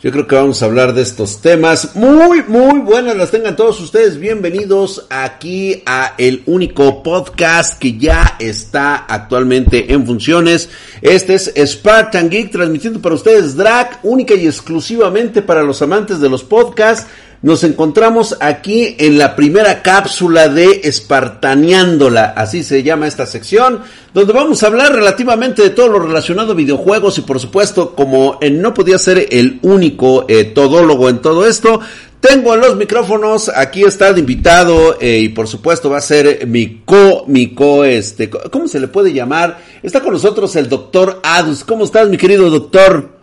[0.00, 1.96] Yo creo que vamos a hablar de estos temas.
[1.96, 4.16] Muy, muy buenas las tengan todos ustedes.
[4.16, 10.70] Bienvenidos aquí a el único podcast que ya está actualmente en funciones.
[11.02, 16.28] Este es Spartan Geek transmitiendo para ustedes Drag, única y exclusivamente para los amantes de
[16.28, 17.10] los podcasts.
[17.40, 23.80] Nos encontramos aquí en la primera cápsula de Espartaneándola, así se llama esta sección,
[24.12, 28.40] donde vamos a hablar relativamente de todo lo relacionado a videojuegos y por supuesto, como
[28.50, 31.80] no podía ser el único eh, todólogo en todo esto,
[32.18, 36.44] tengo en los micrófonos, aquí está el invitado eh, y por supuesto va a ser
[36.48, 39.60] mi co, mi co, este, ¿cómo se le puede llamar?
[39.80, 41.62] Está con nosotros el doctor Adus.
[41.62, 43.17] ¿Cómo estás, mi querido doctor?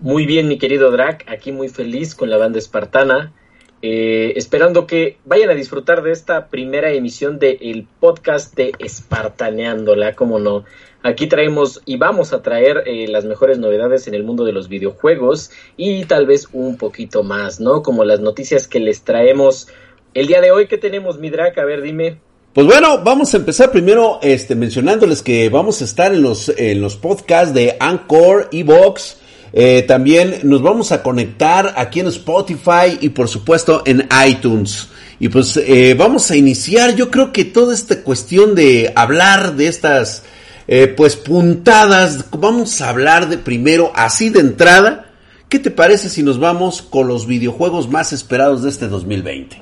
[0.00, 3.34] Muy bien, mi querido Drac, aquí muy feliz con la banda espartana,
[3.82, 10.38] eh, esperando que vayan a disfrutar de esta primera emisión del podcast de Espartaneándola, como
[10.38, 10.64] no.
[11.02, 14.68] Aquí traemos y vamos a traer eh, las mejores novedades en el mundo de los
[14.68, 17.82] videojuegos y tal vez un poquito más, ¿no?
[17.82, 19.68] Como las noticias que les traemos
[20.14, 20.66] el día de hoy.
[20.66, 21.58] ¿Qué tenemos, mi Drac?
[21.58, 22.20] A ver, dime.
[22.54, 26.80] Pues bueno, vamos a empezar primero este, mencionándoles que vamos a estar en los, en
[26.80, 29.19] los podcasts de Anchor, Evox,
[29.52, 34.88] eh, también nos vamos a conectar aquí en Spotify y por supuesto en iTunes.
[35.18, 39.66] Y pues eh, vamos a iniciar, yo creo que toda esta cuestión de hablar de
[39.66, 40.24] estas
[40.66, 45.06] eh, pues puntadas, vamos a hablar de primero así de entrada.
[45.48, 49.60] ¿Qué te parece si nos vamos con los videojuegos más esperados de este 2020?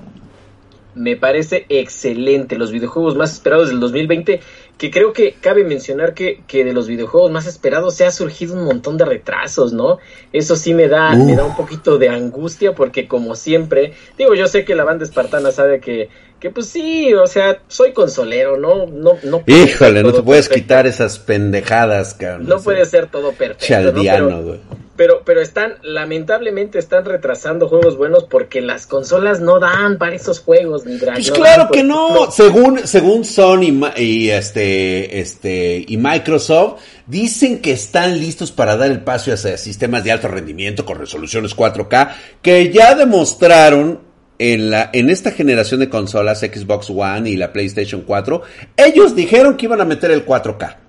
[0.94, 4.40] Me parece excelente, los videojuegos más esperados del 2020
[4.78, 8.54] que creo que cabe mencionar que, que, de los videojuegos más esperados se ha surgido
[8.54, 9.98] un montón de retrasos, ¿no?
[10.32, 14.46] Eso sí me da, me da un poquito de angustia porque como siempre, digo, yo
[14.46, 18.86] sé que la banda espartana sabe que, que pues sí, o sea, soy consolero, ¿no?
[18.86, 22.46] no, no Híjole, no te puedes quitar esas pendejadas, cabrón.
[22.46, 23.66] No, puede ser todo perfecto.
[23.66, 24.60] Chaldiano, güey.
[24.98, 30.40] Pero, pero están, lamentablemente están retrasando juegos buenos porque las consolas no dan para esos
[30.40, 32.32] juegos, ni Pues claro que no.
[32.32, 34.67] Según, según Sony y este,
[35.10, 40.28] este, y Microsoft, dicen que están listos para dar el paso hacia sistemas de alto
[40.28, 42.10] rendimiento con resoluciones 4K,
[42.42, 44.00] que ya demostraron
[44.38, 48.42] en, la, en esta generación de consolas Xbox One y la PlayStation 4,
[48.76, 50.87] ellos dijeron que iban a meter el 4K.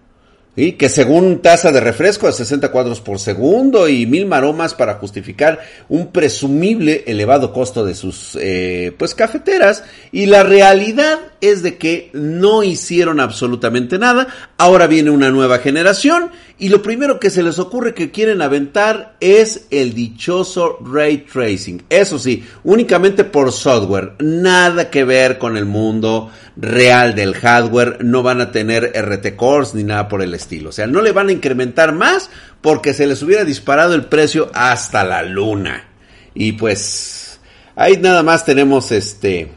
[0.59, 0.73] ¿Sí?
[0.73, 5.59] que según tasa de refresco de 60 cuadros por segundo y mil maromas para justificar
[5.87, 12.09] un presumible elevado costo de sus eh, pues cafeteras y la realidad es de que
[12.11, 14.27] no hicieron absolutamente nada
[14.57, 19.15] ahora viene una nueva generación y lo primero que se les ocurre que quieren aventar
[19.19, 25.65] es el dichoso ray tracing eso sí únicamente por software nada que ver con el
[25.65, 26.31] mundo
[26.61, 30.69] real del hardware no van a tener RT cores ni nada por el estilo.
[30.69, 32.29] O sea, no le van a incrementar más
[32.61, 35.85] porque se les hubiera disparado el precio hasta la luna.
[36.33, 37.39] Y pues
[37.75, 39.49] ahí nada más tenemos este...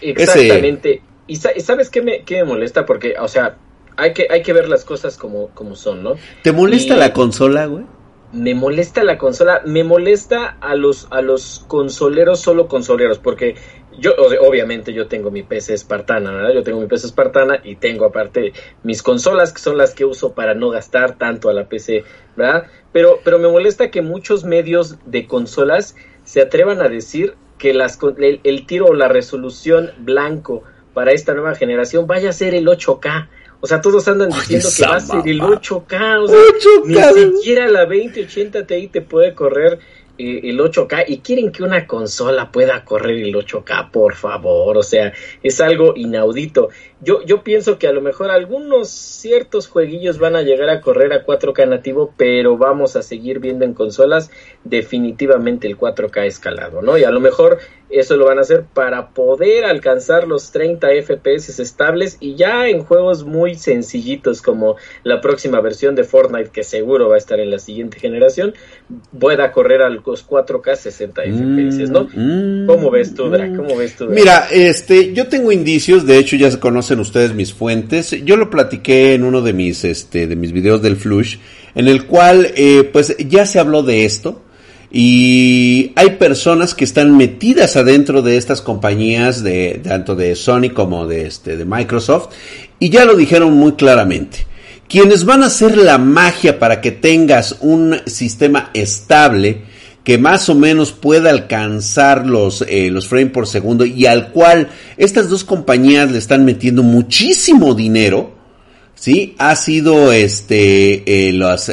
[0.00, 1.02] Exactamente.
[1.26, 3.56] Y sabes qué me, qué me molesta porque, o sea,
[4.00, 6.14] hay que, hay que ver las cosas como, como son, ¿no?
[6.42, 7.84] ¿Te molesta la consola, güey?
[8.32, 13.56] me molesta la consola, me molesta a los a los consoleros solo consoleros, porque
[13.98, 16.52] yo obviamente yo tengo mi PC espartana, ¿verdad?
[16.54, 18.52] Yo tengo mi PC espartana y tengo aparte
[18.84, 22.04] mis consolas que son las que uso para no gastar tanto a la PC,
[22.36, 22.66] ¿verdad?
[22.92, 27.98] Pero pero me molesta que muchos medios de consolas se atrevan a decir que las
[28.18, 30.62] el, el tiro o la resolución blanco
[30.94, 33.28] para esta nueva generación vaya a ser el 8K.
[33.60, 36.22] O sea, todos andan diciendo que va a ser el 8K.
[36.22, 39.78] O sea, ni siquiera la 2080 Ti te puede correr
[40.20, 45.12] el 8K y quieren que una consola pueda correr el 8K, por favor, o sea,
[45.42, 46.68] es algo inaudito.
[47.00, 51.12] Yo, yo pienso que a lo mejor algunos ciertos jueguillos van a llegar a correr
[51.12, 54.30] a 4K nativo, pero vamos a seguir viendo en consolas
[54.64, 56.98] definitivamente el 4K escalado, ¿no?
[56.98, 57.58] Y a lo mejor
[57.90, 62.84] eso lo van a hacer para poder alcanzar los 30 FPS estables y ya en
[62.84, 67.50] juegos muy sencillitos como la próxima versión de Fortnite que seguro va a estar en
[67.50, 68.54] la siguiente generación
[69.18, 72.08] pueda correr a los 4K 60 FPS, ¿no?
[72.12, 73.48] Mm, ¿Cómo ves tú, Dra?
[73.54, 74.06] ¿Cómo ves tú?
[74.06, 78.10] Mira, este, yo tengo indicios, de hecho ya se conocen ustedes mis fuentes.
[78.24, 81.36] Yo lo platiqué en uno de mis este de mis videos del Flush
[81.74, 84.42] en el cual eh, pues ya se habló de esto
[84.92, 91.06] y hay personas que están metidas adentro de estas compañías de tanto de Sony como
[91.06, 92.30] de este de Microsoft
[92.78, 94.46] y ya lo dijeron muy claramente.
[94.88, 99.62] Quienes van a hacer la magia para que tengas un sistema estable
[100.04, 104.68] que más o menos pueda alcanzar los, eh, los frames por segundo y al cual
[104.96, 108.32] estas dos compañías le están metiendo muchísimo dinero,
[108.94, 109.34] ¿sí?
[109.38, 111.68] Ha sido este, eh, las,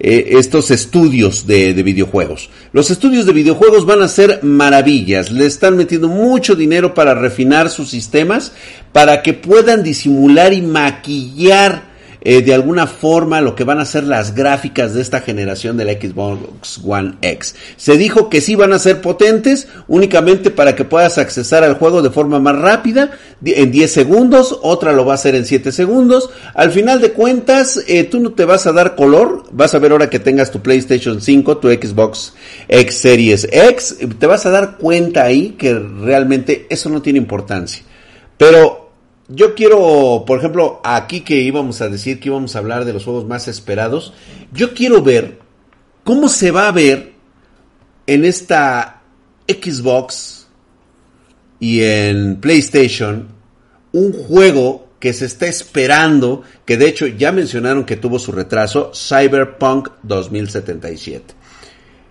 [0.00, 2.48] eh, estos estudios de, videojuegos.
[2.72, 7.68] Los estudios de videojuegos van a ser maravillas, le están metiendo mucho dinero para refinar
[7.68, 8.52] sus sistemas,
[8.92, 11.87] para que puedan disimular y maquillar
[12.30, 15.86] eh, de alguna forma lo que van a ser las gráficas de esta generación de
[15.86, 17.54] la Xbox One X.
[17.78, 22.02] Se dijo que sí van a ser potentes únicamente para que puedas accesar al juego
[22.02, 26.28] de forma más rápida, en 10 segundos, otra lo va a hacer en 7 segundos.
[26.52, 29.92] Al final de cuentas, eh, tú no te vas a dar color, vas a ver
[29.92, 32.34] ahora que tengas tu PlayStation 5, tu Xbox
[32.68, 37.82] X Series X, te vas a dar cuenta ahí que realmente eso no tiene importancia.
[38.36, 38.77] Pero
[39.28, 43.04] yo quiero, por ejemplo, aquí que íbamos a decir que íbamos a hablar de los
[43.04, 44.14] juegos más esperados,
[44.52, 45.38] yo quiero ver
[46.02, 47.12] cómo se va a ver
[48.06, 49.02] en esta
[49.46, 50.48] Xbox
[51.60, 53.28] y en PlayStation
[53.92, 58.92] un juego que se está esperando, que de hecho ya mencionaron que tuvo su retraso,
[58.94, 61.37] Cyberpunk 2077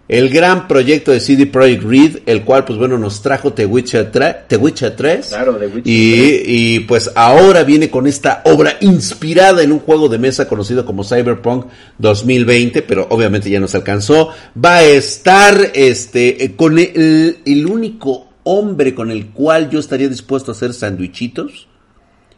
[0.07, 4.11] el gran proyecto de CD Projekt Red, el cual pues bueno nos trajo The Witcher,
[4.11, 5.27] 3.
[5.27, 10.07] Claro, The Witcher y, y pues ahora viene con esta obra inspirada en un juego
[10.07, 11.65] de mesa conocido como Cyberpunk
[11.97, 14.29] 2020, pero obviamente ya nos alcanzó.
[14.63, 20.51] Va a estar este con el, el único hombre con el cual yo estaría dispuesto
[20.51, 21.67] a hacer sandwichitos,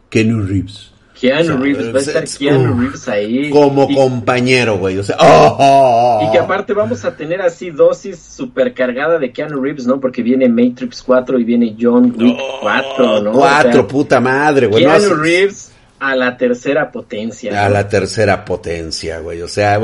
[0.10, 0.92] Kenny Reeves.
[1.20, 3.50] Keanu Reeves, va a estar Keanu Reeves ahí.
[3.50, 4.98] Como compañero, güey.
[4.98, 9.20] O sea, oh, oh, oh, y que aparte vamos a tener así dosis super cargada
[9.20, 10.00] de Keanu Reeves, ¿no?
[10.00, 13.32] Porque viene Matrix 4 y viene John Wick 4, ¿no?
[13.34, 14.84] 4, puta madre, güey.
[14.84, 17.66] Keanu Reeves a la tercera potencia.
[17.66, 19.42] A la tercera potencia, güey.
[19.42, 19.80] O sea,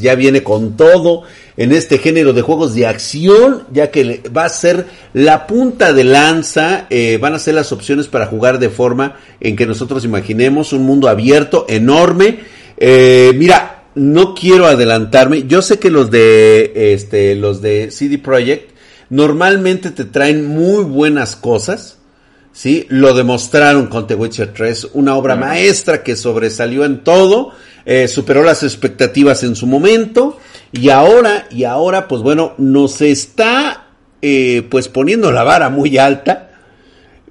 [0.00, 1.22] ya viene con todo
[1.60, 6.04] en este género de juegos de acción, ya que va a ser la punta de
[6.04, 10.72] lanza, eh, van a ser las opciones para jugar de forma en que nosotros imaginemos
[10.72, 12.38] un mundo abierto, enorme.
[12.78, 15.42] Eh, mira, no quiero adelantarme.
[15.46, 18.70] Yo sé que los de este, los de CD Projekt
[19.10, 21.98] normalmente te traen muy buenas cosas
[22.54, 22.86] ¿sí?
[22.88, 27.52] Lo demostraron con The Witcher 3, una obra maestra que sobresalió en todo,
[27.84, 30.38] eh, superó las expectativas en su momento
[30.72, 33.88] y ahora, y ahora, pues bueno, nos está
[34.22, 36.50] eh, pues poniendo la vara muy alta.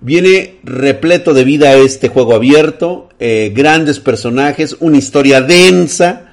[0.01, 6.25] Viene repleto de vida este juego abierto, eh, grandes personajes, una historia densa,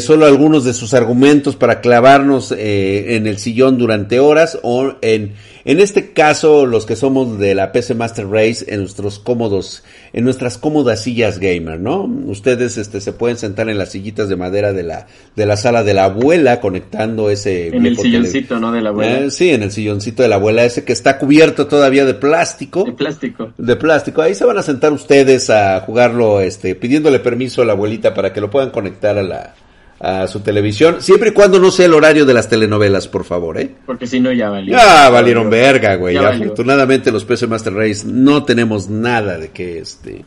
[0.00, 5.34] solo algunos de sus argumentos para clavarnos en el sillón durante horas o en
[5.68, 9.84] en este caso, los que somos de la PC Master Race, en nuestros cómodos,
[10.14, 12.04] en nuestras cómodas sillas gamer, ¿no?
[12.04, 15.84] Ustedes este, se pueden sentar en las sillitas de madera de la, de la sala
[15.84, 17.66] de la abuela, conectando ese...
[17.66, 18.72] En el silloncito, ¿no?
[18.72, 19.26] De la abuela.
[19.26, 22.84] Eh, sí, en el silloncito de la abuela, ese que está cubierto todavía de plástico.
[22.84, 23.52] De plástico.
[23.58, 24.22] De plástico.
[24.22, 28.32] Ahí se van a sentar ustedes a jugarlo, este, pidiéndole permiso a la abuelita para
[28.32, 29.54] que lo puedan conectar a la,
[30.00, 33.58] a su televisión, siempre y cuando no sea el horario de las telenovelas, por favor,
[33.58, 33.74] ¿eh?
[33.84, 34.80] Porque si no ya valieron.
[34.80, 36.16] Ya valieron verga, güey.
[36.16, 40.24] Afortunadamente los PC Master Race no tenemos nada de que este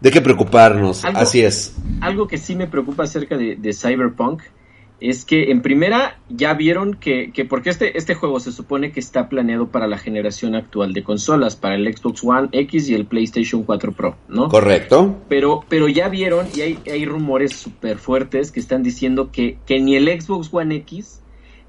[0.00, 1.04] de qué preocuparnos.
[1.04, 1.74] Así es.
[2.00, 4.42] Algo que sí me preocupa acerca de, de Cyberpunk
[5.02, 9.00] es que en primera ya vieron que, que, porque este, este juego se supone que
[9.00, 13.06] está planeado para la generación actual de consolas, para el Xbox One X y el
[13.06, 14.48] PlayStation 4 Pro, ¿no?
[14.48, 15.16] Correcto.
[15.28, 19.80] Pero, pero ya vieron y hay, hay rumores súper fuertes que están diciendo que, que
[19.80, 21.21] ni el Xbox One X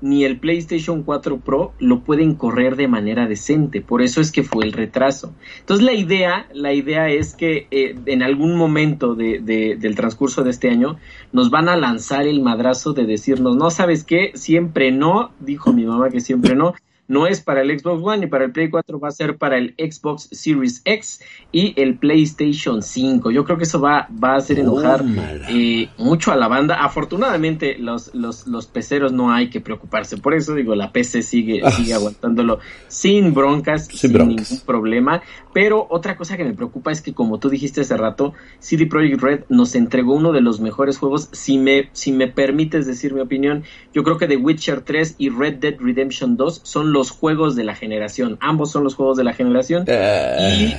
[0.04, 3.80] ni el PlayStation 4 Pro lo pueden correr de manera decente.
[3.80, 5.34] Por eso es que fue el retraso.
[5.62, 10.50] Entonces la idea, la idea es que eh, en algún momento de, del transcurso de
[10.50, 10.98] este año
[11.32, 15.86] nos van a lanzar el madrazo de decirnos, no sabes qué, siempre no, dijo mi
[15.86, 16.74] mamá que siempre no,
[17.08, 19.58] no es para el Xbox One ni para el Play 4, va a ser para
[19.58, 23.32] el Xbox Series X y el PlayStation 5.
[23.32, 25.04] Yo creo que eso va, va a hacer enojar
[25.50, 26.84] eh, mucho a la banda.
[26.84, 30.18] Afortunadamente, los, los, los peceros no hay que preocuparse.
[30.18, 31.72] Por eso digo, la PC sigue, ah.
[31.72, 35.22] sigue aguantándolo sin broncas, sin, ningún problema.
[35.54, 39.22] Pero otra cosa que me preocupa es que, como tú dijiste hace rato, CD Projekt
[39.22, 41.30] Red nos entregó uno de los mejores juegos.
[41.32, 45.30] Si me, si me permites decir mi opinión, yo creo que The Witcher 3 y
[45.30, 48.38] Red Dead Redemption 2 son los juegos de la generación.
[48.42, 49.86] Ambos son los juegos de la generación.
[49.88, 50.76] Eh.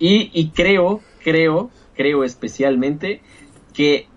[0.00, 3.22] Y, y, creo, creo, creo especialmente
[3.72, 4.08] que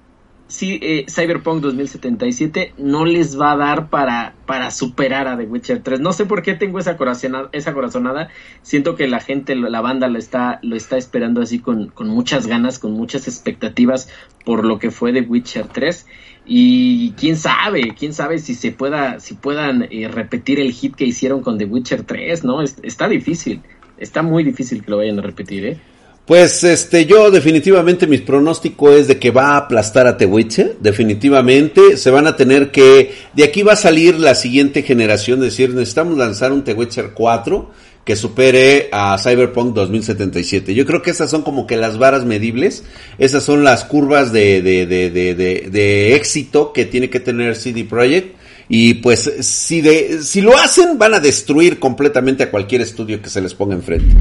[0.54, 5.82] si eh, Cyberpunk 2077 no les va a dar para, para superar a The Witcher
[5.82, 6.00] 3.
[6.00, 8.30] No sé por qué tengo esa corazonada, esa corazonada.
[8.62, 12.46] Siento que la gente, la banda lo está, lo está esperando así con, con muchas
[12.46, 14.10] ganas, con muchas expectativas
[14.46, 16.06] por lo que fue The Witcher 3.
[16.46, 21.06] Y quién sabe, quién sabe si se pueda, si puedan eh, repetir el hit que
[21.06, 22.62] hicieron con The Witcher 3, ¿no?
[22.62, 23.64] está difícil,
[23.98, 25.80] está muy difícil que lo vayan a repetir, ¿eh?
[26.26, 31.98] Pues este, yo definitivamente mis pronóstico es de que va a aplastar a Witcher, definitivamente
[31.98, 36.18] se van a tener que, de aquí va a salir la siguiente generación, decir, necesitamos
[36.18, 37.72] lanzar un Witcher 4
[38.06, 40.74] que supere a Cyberpunk 2077.
[40.74, 42.84] Yo creo que esas son como que las varas medibles,
[43.18, 47.84] esas son las curvas de, de, de, de, de éxito que tiene que tener CD
[47.84, 48.38] Projekt.
[48.70, 53.30] Y pues si, de, si lo hacen van a destruir completamente a cualquier estudio que
[53.30, 54.16] se les ponga enfrente.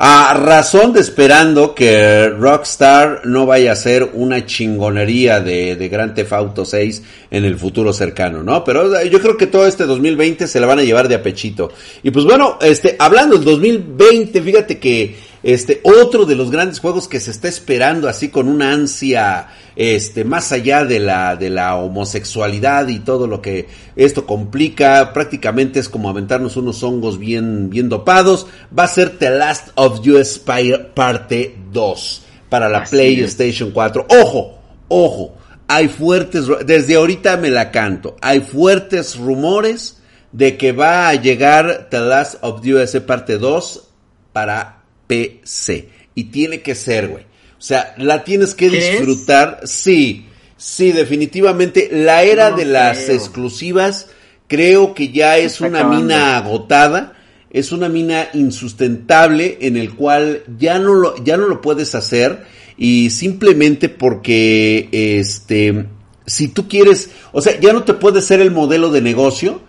[0.00, 6.14] A razón de esperando que Rockstar no vaya a ser una chingonería de, de Grand
[6.14, 7.02] Theft Auto 6
[7.32, 8.62] en el futuro cercano, ¿no?
[8.62, 11.72] Pero yo creo que todo este 2020 se la van a llevar de apechito.
[12.04, 17.08] Y pues bueno, este, hablando del 2020, fíjate que este, otro de los grandes juegos
[17.08, 21.76] que se está esperando así con una ansia, este, más allá de la, de la
[21.76, 27.88] homosexualidad y todo lo que esto complica, prácticamente es como aventarnos unos hongos bien, bien
[27.88, 34.06] dopados, va a ser The Last of Us parte 2 para la PlayStation 4.
[34.08, 35.36] Ojo, ojo,
[35.68, 40.02] hay fuertes, desde ahorita me la canto, hay fuertes rumores
[40.32, 43.88] de que va a llegar The Last of Us parte 2
[44.32, 44.77] para
[45.08, 45.88] PC.
[46.14, 47.24] Y tiene que ser, güey.
[47.24, 49.62] O sea, la tienes que disfrutar.
[49.64, 51.88] Sí, sí, definitivamente.
[51.90, 54.06] La era de las exclusivas
[54.46, 57.14] creo que ya es una mina agotada.
[57.50, 62.44] Es una mina insustentable en el cual ya no lo, ya no lo puedes hacer
[62.76, 65.86] y simplemente porque este
[66.28, 69.60] si tú quieres, o sea, ya no te puede ser el modelo de negocio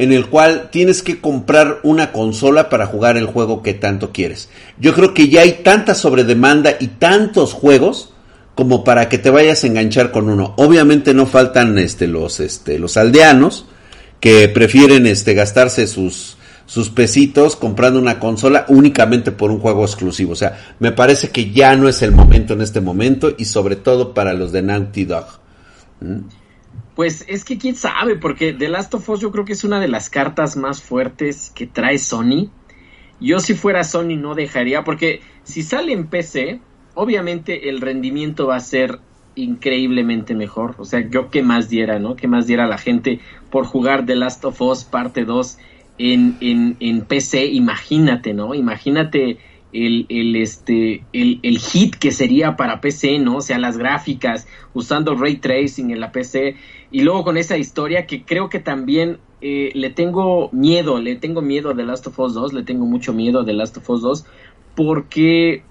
[0.00, 4.48] en el cual tienes que comprar una consola para jugar el juego que tanto quieres.
[4.78, 8.14] Yo creo que ya hay tanta sobredemanda y tantos juegos
[8.54, 10.54] como para que te vayas a enganchar con uno.
[10.56, 13.66] Obviamente no faltan este los este los aldeanos
[14.20, 20.32] que prefieren este gastarse sus sus pesitos comprando una consola únicamente por un juego exclusivo.
[20.32, 23.76] O sea, me parece que ya no es el momento en este momento y sobre
[23.76, 25.26] todo para los de Naughty Dog.
[26.00, 26.39] ¿Mm?
[27.00, 29.80] Pues es que quién sabe, porque The Last of Us yo creo que es una
[29.80, 32.50] de las cartas más fuertes que trae Sony.
[33.18, 36.60] Yo si fuera Sony no dejaría, porque si sale en PC,
[36.92, 38.98] obviamente el rendimiento va a ser
[39.34, 40.74] increíblemente mejor.
[40.76, 42.16] O sea, yo qué más diera, ¿no?
[42.16, 45.56] ¿Qué más diera la gente por jugar The Last of Us parte 2
[45.96, 47.46] en, en, en PC?
[47.46, 48.54] Imagínate, ¿no?
[48.54, 49.38] Imagínate
[49.72, 53.36] el, el, este, el, el, hit que sería para PC, ¿no?
[53.36, 56.56] O sea, las gráficas, usando ray tracing en la PC,
[56.90, 61.42] y luego con esa historia que creo que también eh, le tengo miedo, le tengo
[61.42, 63.90] miedo a The Last of Us 2, le tengo mucho miedo a The Last of
[63.90, 64.24] Us 2,
[64.74, 65.62] porque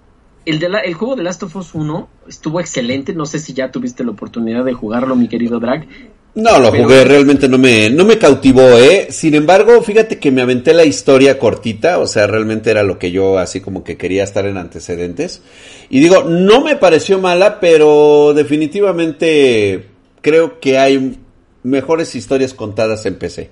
[0.45, 3.53] el, de la, el juego de Last of Us 1 estuvo excelente, no sé si
[3.53, 5.88] ya tuviste la oportunidad de jugarlo, mi querido Drag,
[6.35, 9.07] no, lo jugué, realmente no me, no me cautivó, ¿eh?
[9.09, 13.11] Sin embargo, fíjate que me aventé la historia cortita, o sea, realmente era lo que
[13.11, 15.41] yo así como que quería estar en antecedentes.
[15.89, 19.88] Y digo, no me pareció mala, pero definitivamente
[20.21, 21.19] creo que hay
[21.63, 23.49] mejores historias contadas en PC.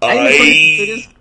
[0.00, 1.16] Hay mejores historias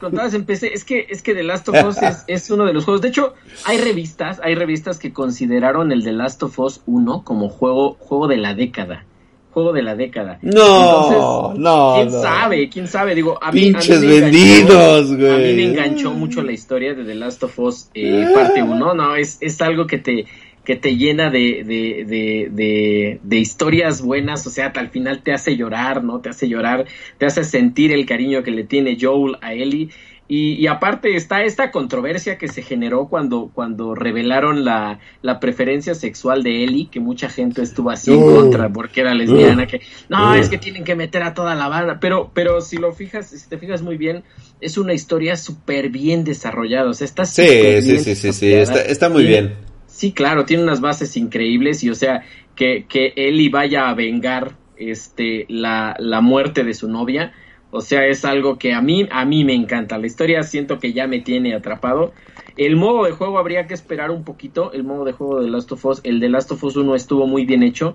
[0.00, 0.72] contadas en PC.
[0.72, 3.00] Es que, es que The Last of Us es, es, uno de los juegos.
[3.02, 7.48] De hecho, hay revistas, hay revistas que consideraron el The Last of Us 1 como
[7.48, 9.06] juego, juego de la década
[9.50, 10.38] juego de la década.
[10.42, 11.94] No, no.
[11.96, 12.68] ¿Quién sabe?
[12.68, 13.14] ¿Quién sabe?
[13.14, 15.32] Digo, a mí, Pinches vendidos, güey.
[15.32, 18.94] A mí me enganchó mucho la historia de The Last of Us eh, parte 1.
[18.94, 20.26] No, es, es algo que te
[20.70, 25.32] que te llena de, de, de, de, de historias buenas, o sea, al final te
[25.32, 26.20] hace llorar, ¿no?
[26.20, 26.84] Te hace llorar,
[27.18, 29.88] te hace sentir el cariño que le tiene Joel a Ellie.
[30.28, 36.44] Y, aparte está esta controversia que se generó cuando, cuando revelaron la, la preferencia sexual
[36.44, 40.48] de Ellie, que mucha gente estuvo así en contra porque era lesbiana, que no, es
[40.48, 43.58] que tienen que meter a toda la banda, pero, pero si lo fijas, si te
[43.58, 44.22] fijas muy bien,
[44.60, 48.82] es una historia súper bien desarrollada, o sea, está sí, sí, sí, sí, sí, está,
[48.82, 49.69] está muy bien.
[50.00, 52.24] Sí, claro, tiene unas bases increíbles y o sea,
[52.56, 57.34] que, que Ellie vaya a vengar este, la, la muerte de su novia,
[57.70, 59.98] o sea, es algo que a mí, a mí me encanta.
[59.98, 62.14] La historia siento que ya me tiene atrapado.
[62.56, 64.72] El modo de juego habría que esperar un poquito.
[64.72, 67.26] El modo de juego de Last of Us, el de Last of Us 1 estuvo
[67.26, 67.94] muy bien hecho.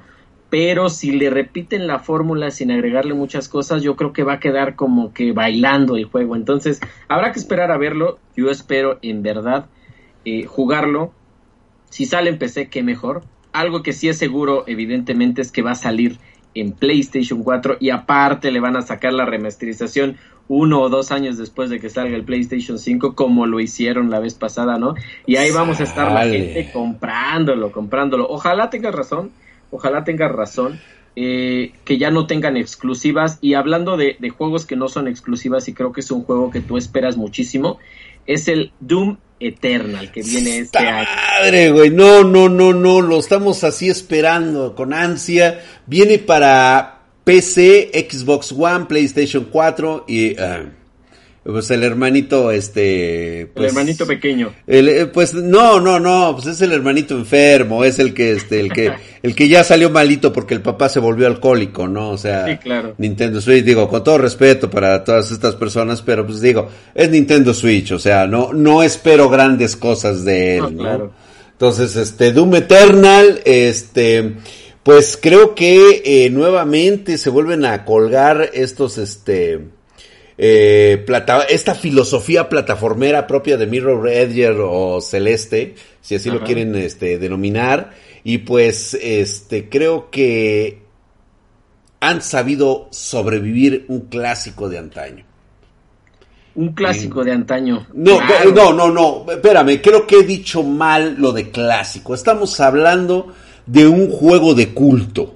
[0.51, 4.39] Pero si le repiten la fórmula sin agregarle muchas cosas, yo creo que va a
[4.39, 6.35] quedar como que bailando el juego.
[6.35, 8.19] Entonces, habrá que esperar a verlo.
[8.37, 9.65] Yo espero en verdad
[10.23, 11.13] eh, jugarlo.
[11.95, 13.23] Si sale en PC, qué mejor.
[13.53, 16.17] Algo que sí es seguro, evidentemente, es que va a salir
[16.53, 20.17] en PlayStation 4 y aparte le van a sacar la remasterización
[20.49, 24.19] uno o dos años después de que salga el PlayStation 5 como lo hicieron la
[24.19, 24.95] vez pasada, ¿no?
[25.25, 28.27] Y ahí vamos a estar la gente comprándolo, comprándolo.
[28.27, 29.31] Ojalá tengas razón,
[29.71, 30.81] ojalá tengas razón.
[31.17, 35.69] Eh, que ya no tengan exclusivas y hablando de, de juegos que no son exclusivas
[35.69, 37.79] y creo que es un juego que tú esperas muchísimo
[38.25, 41.07] es el Doom Eternal que viene este año.
[41.39, 45.61] Madre, güey, no, no, no, no, lo estamos así esperando con ansia.
[45.85, 50.65] Viene para PC, Xbox One, PlayStation 4 y ah,
[51.45, 53.47] pues el hermanito, este...
[53.53, 54.51] Pues, el hermanito pequeño.
[54.65, 58.73] Eh, pues no, no, no, pues es el hermanito enfermo, es el que, este, el
[58.73, 62.09] que, el que ya salió malito porque el papá se volvió alcohólico, ¿no?
[62.09, 62.95] O sea, sí, claro.
[62.97, 67.53] Nintendo Switch, digo, con todo respeto para todas estas personas, pero pues digo, es Nintendo
[67.53, 70.81] Switch, o sea, no, no espero grandes cosas de él, ¿no?
[70.81, 71.13] Claro.
[71.51, 74.37] Entonces, este, Doom Eternal, este,
[74.81, 79.74] pues creo que eh, nuevamente se vuelven a colgar estos, este,
[80.37, 86.39] eh, plata esta filosofía plataformera propia de Mirror Edger o Celeste, si así Ajá.
[86.39, 87.91] lo quieren este, denominar.
[88.23, 90.79] Y pues este creo que
[91.99, 95.25] han sabido sobrevivir un clásico de antaño.
[96.55, 97.85] Un clásico de antaño.
[97.93, 98.51] No, claro.
[98.51, 102.15] no, no, no, espérame, creo que he dicho mal lo de clásico.
[102.15, 103.33] Estamos hablando
[103.65, 105.35] de un juego de culto.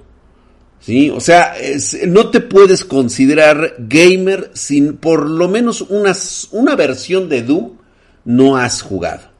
[0.80, 1.10] ¿Sí?
[1.10, 6.16] O sea, es, no te puedes considerar gamer sin por lo menos una,
[6.52, 7.72] una versión de Doom
[8.24, 9.30] no has jugado.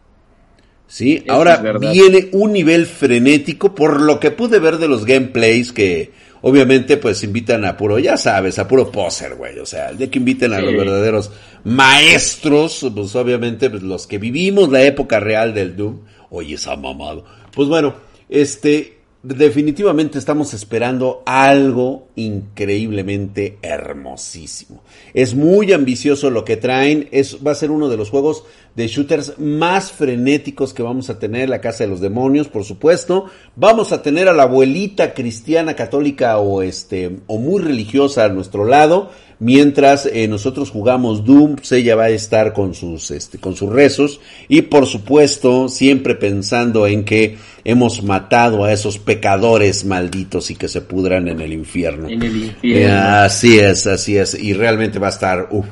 [0.86, 1.22] ¿Sí?
[1.24, 6.12] Eso Ahora viene un nivel frenético por lo que pude ver de los gameplays que
[6.42, 9.58] obviamente pues invitan a puro, ya sabes, a puro poser, güey.
[9.58, 11.30] O sea, de que inviten a los verdaderos
[11.64, 16.00] maestros, pues obviamente pues, los que vivimos la época real del Doom.
[16.30, 17.24] Oye, esa mamado.
[17.54, 17.94] Pues bueno,
[18.28, 24.82] este, definitivamente estamos esperando algo increíblemente hermosísimo.
[25.12, 27.08] Es muy ambicioso lo que traen,
[27.46, 28.44] va a ser uno de los juegos
[28.76, 33.26] de shooters más frenéticos que vamos a tener, la Casa de los Demonios, por supuesto.
[33.56, 38.64] Vamos a tener a la abuelita cristiana, católica o este, o muy religiosa a nuestro
[38.64, 39.10] lado.
[39.40, 43.72] Mientras eh, nosotros jugamos Doom, pues ella va a estar con sus, este, con sus
[43.72, 50.56] rezos y por supuesto siempre pensando en que hemos matado a esos pecadores malditos y
[50.56, 52.06] que se pudran en el infierno.
[52.10, 52.86] En el infierno.
[52.86, 55.64] Eh, así es, así es y realmente va a estar, uf,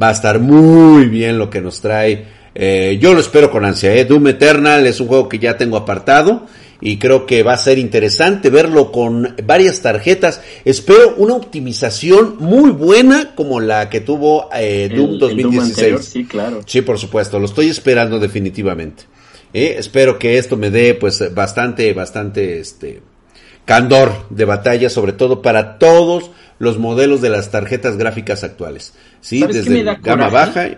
[0.00, 2.24] va a estar muy bien lo que nos trae.
[2.54, 3.92] Eh, yo lo espero con ansia.
[3.92, 4.04] ¿eh?
[4.04, 6.46] Doom Eternal es un juego que ya tengo apartado
[6.84, 10.40] y creo que va a ser interesante verlo con varias tarjetas.
[10.66, 15.42] Espero una optimización muy buena como la que tuvo eh, Doom El- el 2016.
[15.56, 16.60] Doom anterior, sí, claro.
[16.66, 19.04] Sí, por supuesto, lo estoy esperando definitivamente.
[19.54, 23.00] Eh, espero que esto me dé pues bastante, bastante este
[23.64, 28.92] candor de batalla, sobre todo para todos los modelos de las tarjetas gráficas actuales.
[29.22, 30.30] Sí, ¿Sabes qué desde gama coraje?
[30.30, 30.68] baja.
[30.68, 30.76] y,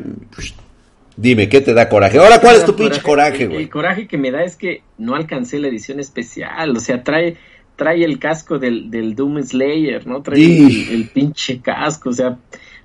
[1.16, 2.18] Dime, ¿qué te da coraje?
[2.18, 3.62] Ahora, ¿cuál es tu pinche coraje, güey?
[3.62, 6.76] el coraje que me da es que no alcancé la edición especial.
[6.76, 7.36] O sea, trae,
[7.76, 10.22] trae el casco del, del Doom Slayer, ¿no?
[10.22, 12.10] Trae el pinche casco.
[12.10, 12.38] O sea,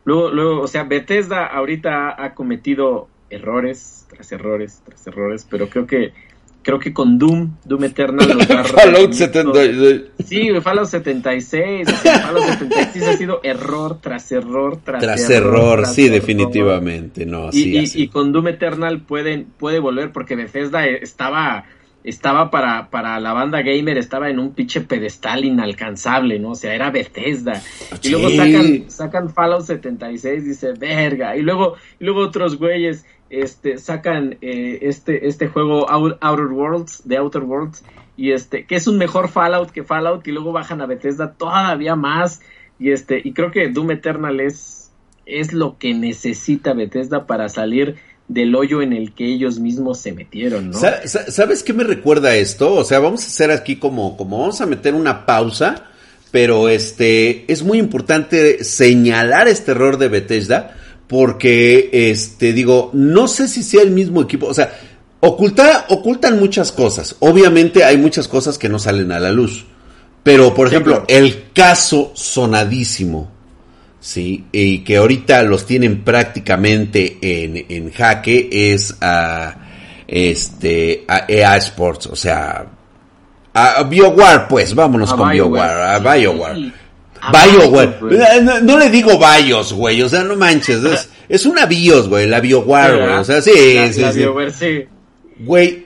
[0.05, 5.69] luego, luego, o sea, Bethesda ahorita ha, ha cometido errores tras errores tras errores, pero
[5.69, 6.13] creo que
[6.63, 9.51] creo que con Doom, Doom Eternal los Fallout redimir 70.
[9.51, 9.63] todo.
[10.25, 11.87] Sí, güey, Fallout 76.
[11.87, 16.13] o sea, Fallout 76 ha sido error tras error tras, Tras error, tras sí, error.
[16.15, 17.25] definitivamente.
[17.25, 18.01] No, Y, sí, y- así.
[18.03, 21.65] y con Doom Eternal pueden, puede volver porque Bethesda eh, estaba,
[22.03, 26.51] estaba para, para la banda gamer, estaba en un pinche pedestal inalcanzable, ¿no?
[26.51, 27.61] O sea, era Bethesda.
[28.03, 31.35] Y luego sacan, sacan Fallout 76, dice, verga.
[31.35, 37.01] Y luego, y luego otros güeyes este, sacan eh, este, este juego Out- Outer Worlds,
[37.05, 37.83] de Outer Worlds,
[38.17, 41.95] y este, que es un mejor Fallout que Fallout, y luego bajan a Bethesda todavía
[41.95, 42.41] más.
[42.77, 44.91] Y este, y creo que Doom Eternal es,
[45.25, 47.95] es lo que necesita Bethesda para salir
[48.27, 50.77] del hoyo en el que ellos mismos se metieron, ¿no?
[50.77, 52.73] Sa- sa- ¿Sabes qué me recuerda esto?
[52.75, 55.85] O sea, vamos a hacer aquí como, como vamos a meter una pausa,
[56.31, 60.77] pero este es muy importante señalar este error de Bethesda,
[61.11, 64.71] porque este digo, no sé si sea el mismo equipo, o sea,
[65.19, 67.17] oculta, ocultan muchas cosas.
[67.19, 69.65] Obviamente hay muchas cosas que no salen a la luz.
[70.23, 71.05] Pero, por Sí, ejemplo, claro.
[71.09, 73.29] el caso sonadísimo,
[73.99, 74.45] ¿sí?
[74.53, 79.53] Y que ahorita los tienen prácticamente en, en jaque es a,
[80.07, 82.67] este, a EA Sports, o sea,
[83.53, 86.21] a BioWare, pues, vámonos A con BioWare, BioWare, a sí.
[86.21, 86.51] BioWare.
[86.53, 86.80] A
[87.31, 87.99] BioWare.
[88.01, 88.41] BioWare.
[88.43, 92.27] No, no le digo BIOS, güey, o sea, no manches, es, es una BIOS, güey,
[92.27, 94.19] la BioWare, güey, o sea, sí, La- sí, la sí.
[94.19, 94.85] BioWare, sí.
[95.39, 95.85] Güey,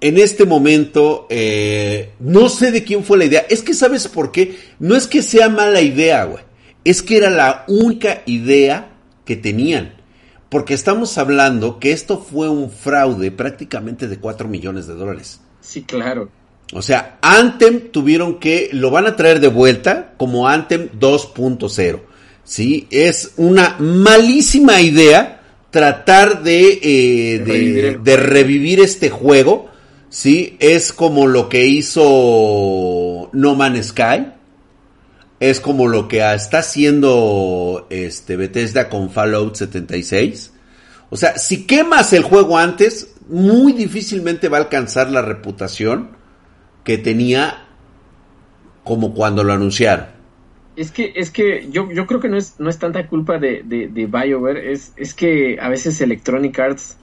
[0.00, 3.46] en este momento, eh, no sé de quién fue la idea.
[3.48, 4.56] Es que, ¿sabes por qué?
[4.78, 6.44] No es que sea mala idea, güey.
[6.84, 8.90] Es que era la única idea
[9.24, 9.94] que tenían.
[10.48, 15.40] Porque estamos hablando que esto fue un fraude prácticamente de 4 millones de dólares.
[15.60, 16.30] Sí, claro.
[16.72, 22.00] O sea, Anthem tuvieron que, lo van a traer de vuelta como Anthem 2.0.
[22.44, 22.86] ¿Sí?
[22.90, 25.38] Es una malísima idea
[25.70, 29.68] tratar de, eh, de, revivir este juego,
[30.08, 30.56] ¿sí?
[30.60, 34.32] Es como lo que hizo No Man's Sky,
[35.40, 40.52] es como lo que está haciendo este Bethesda con Fallout 76.
[41.10, 46.17] O sea, si quemas el juego antes, muy difícilmente va a alcanzar la reputación
[46.88, 47.66] que tenía
[48.82, 50.06] como cuando lo anunciaron.
[50.74, 53.62] Es que, es que yo, yo creo que no es, no es tanta culpa de,
[53.62, 56.96] de, BioWare, es, es que a veces Electronic Arts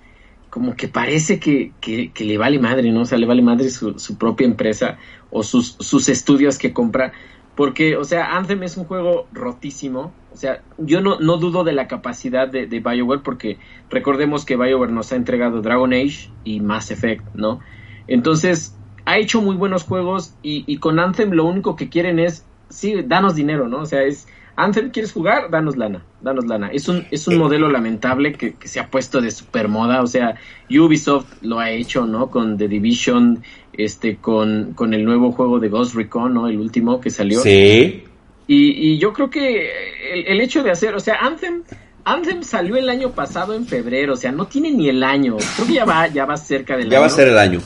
[0.50, 3.02] como que parece que, que, le vale madre, ¿no?
[3.02, 4.98] O sea, le vale madre su, su propia empresa
[5.30, 7.14] o sus, sus estudios que compra.
[7.56, 10.14] Porque, o sea, Anthem es un juego rotísimo.
[10.34, 13.60] O sea, yo no, no dudo de la capacidad de, de, BioWare porque
[13.92, 17.60] recordemos que BioWare nos ha entregado Dragon Age y Mass Effect, ¿no?
[18.08, 22.46] Entonces, ha hecho muy buenos juegos y, y con Anthem lo único que quieren es
[22.70, 23.82] sí, danos dinero, ¿no?
[23.82, 25.50] O sea, es, Anthem, ¿quieres jugar?
[25.50, 26.70] Danos lana, danos lana.
[26.72, 30.08] Es un, es un modelo lamentable que, que se ha puesto de super moda, o
[30.08, 30.36] sea,
[30.70, 32.30] Ubisoft lo ha hecho, ¿no?
[32.30, 36.48] Con The Division, este, con, con el nuevo juego de Ghost Recon, ¿no?
[36.48, 37.42] El último que salió.
[37.42, 38.04] Sí.
[38.48, 39.72] Y, y yo creo que
[40.14, 41.64] el, el hecho de hacer, o sea, Anthem...
[42.08, 45.38] Anthem salió el año pasado en febrero, o sea, no tiene ni el año.
[45.56, 46.94] Creo que ya va, ya va cerca del ya año.
[46.98, 47.60] Ya va a ser el año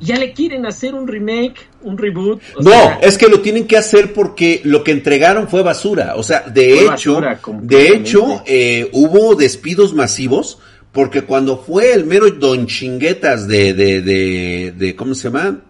[0.00, 2.40] ya le quieren hacer un remake, un reboot.
[2.60, 6.14] no, es que lo tienen que hacer porque lo que entregaron fue basura.
[6.16, 7.20] O sea, de hecho,
[7.62, 10.58] de hecho, eh, hubo despidos masivos
[10.92, 15.60] porque cuando fue el mero don chinguetas de, de, de, de ¿cómo se llama?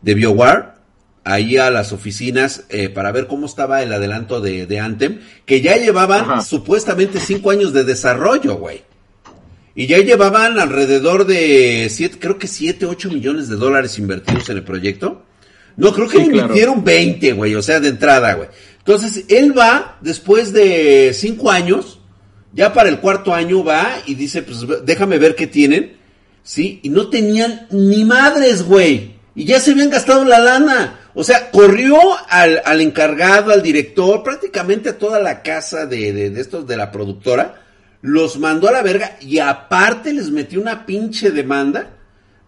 [0.00, 0.72] De BioWare,
[1.24, 5.60] ahí a las oficinas eh, para ver cómo estaba el adelanto de, de Anthem, que
[5.60, 8.82] ya llevaban supuestamente cinco años de desarrollo, güey.
[9.74, 14.58] Y ya llevaban alrededor de siete, creo que 7, 8 millones de dólares invertidos en
[14.58, 15.22] el proyecto.
[15.76, 18.48] No, creo que invirtieron 20, güey, o sea, de entrada, güey.
[18.78, 22.00] Entonces, él va, después de 5 años,
[22.52, 25.96] ya para el cuarto año va y dice, pues déjame ver qué tienen,
[26.42, 26.80] ¿sí?
[26.82, 29.14] Y no tenían ni madres, güey.
[29.34, 31.00] Y ya se habían gastado la lana.
[31.14, 31.96] O sea, corrió
[32.28, 36.76] al, al encargado, al director, prácticamente a toda la casa de, de, de estos de
[36.76, 37.62] la productora
[38.02, 41.96] los mandó a la verga y aparte les metió una pinche demanda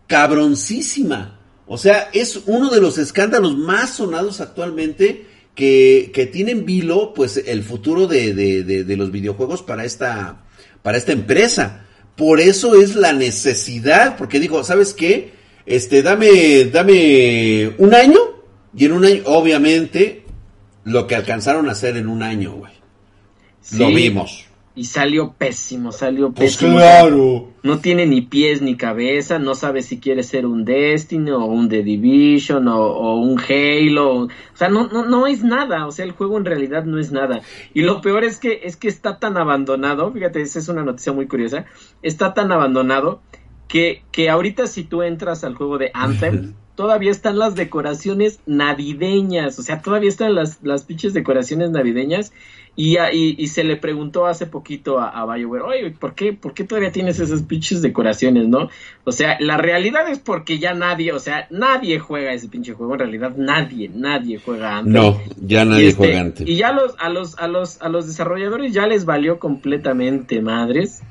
[0.09, 1.40] cabroncísima.
[1.67, 7.43] O sea, es uno de los escándalos más sonados actualmente que, que tienen vilo, pues,
[7.47, 10.45] el futuro de, de, de, los videojuegos para esta,
[10.83, 11.87] para esta empresa.
[12.17, 15.33] Por eso es la necesidad, porque dijo, ¿sabes qué?
[15.64, 18.19] Este, dame, dame un año,
[18.77, 20.25] y en un año, obviamente,
[20.83, 22.73] lo que alcanzaron a hacer en un año, güey.
[23.73, 26.77] Lo vimos y salió pésimo, salió pues pésimo.
[26.77, 27.49] claro.
[27.63, 31.69] No tiene ni pies ni cabeza, no sabe si quiere ser un Destiny o un
[31.69, 34.25] The Division o, un Halo.
[34.25, 37.13] O sea, no, no, no es nada, o sea, el juego en realidad no es
[37.13, 37.41] nada.
[37.73, 41.13] Y lo peor es que, es que está tan abandonado, fíjate, esa es una noticia
[41.13, 41.67] muy curiosa,
[42.03, 43.23] está tan abandonado
[43.69, 49.59] que, que ahorita si tú entras al juego de Anthem, todavía están las decoraciones navideñas,
[49.59, 52.33] o sea, todavía están las, las pinches decoraciones navideñas
[52.77, 56.65] y, y, se le preguntó hace poquito a, a BioWare, oye, ¿por qué, ¿por qué
[56.65, 58.69] todavía tienes esas pinches decoraciones, no?
[59.05, 62.95] O sea, la realidad es porque ya nadie, o sea, nadie juega ese pinche juego,
[62.95, 64.93] en realidad nadie, nadie juega antes.
[64.93, 66.49] No, ya nadie este, juega antes.
[66.49, 71.03] Y ya los, a los, a los, a los desarrolladores ya les valió completamente madres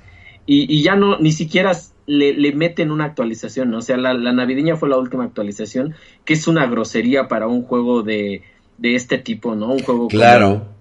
[0.45, 1.71] y, y ya no, ni siquiera
[2.05, 3.79] le, le meten una actualización, ¿no?
[3.79, 7.63] O sea, la, la navideña fue la última actualización, que es una grosería para un
[7.63, 8.41] juego de,
[8.77, 9.71] de este tipo, ¿no?
[9.71, 10.73] Un juego claro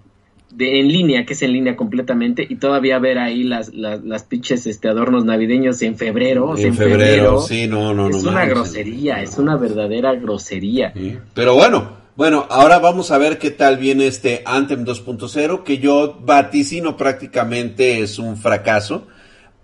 [0.54, 4.24] de en línea, que es en línea completamente, y todavía ver ahí las, las, las
[4.24, 6.56] pinches este, adornos navideños en febrero.
[6.56, 10.92] En, febrero, sí, no, no, es una grosería, es una verdadera grosería.
[11.34, 16.18] Pero bueno, bueno, ahora vamos a ver qué tal viene este Anthem 2.0, que yo
[16.20, 19.06] vaticino prácticamente es un fracaso,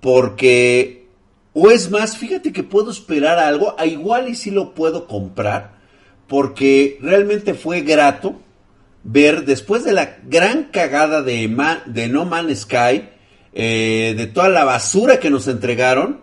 [0.00, 0.97] porque,
[1.60, 5.72] o es más, fíjate que puedo esperar algo, a igual y si lo puedo comprar,
[6.28, 8.40] porque realmente fue grato
[9.02, 11.52] ver después de la gran cagada de,
[11.86, 13.08] de No Man's Sky,
[13.52, 16.20] eh, de toda la basura que nos entregaron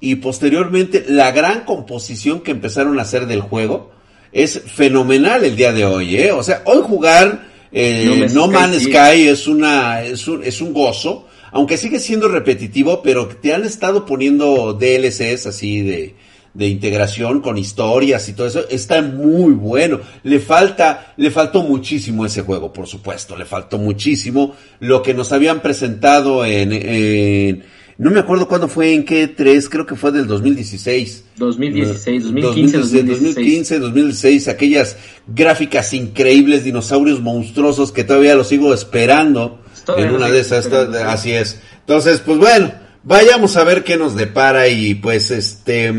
[0.00, 3.90] y posteriormente la gran composición que empezaron a hacer del juego,
[4.32, 6.32] es fenomenal el día de hoy, ¿eh?
[6.32, 11.26] O sea, hoy jugar eh, No, Man's Sky, es, una, es, un, es un gozo,
[11.54, 16.14] aunque sigue siendo repetitivo, pero te han estado poniendo DLCs así de
[16.54, 20.00] de integración con historias y todo eso, está muy bueno.
[20.22, 24.54] Le falta, le faltó muchísimo ese juego, por supuesto, le faltó muchísimo.
[24.78, 27.64] Lo que nos habían presentado en,
[27.98, 31.24] no me acuerdo cuándo fue, en qué tres, creo que fue del 2016.
[31.36, 33.34] 2016, 2015, 2016.
[33.34, 39.63] 2015, 2016, aquellas gráficas increíbles, dinosaurios monstruosos que todavía los sigo esperando
[39.96, 41.60] en una de esas, así es.
[41.80, 45.92] Entonces, pues bueno, vayamos a ver qué nos depara y pues este,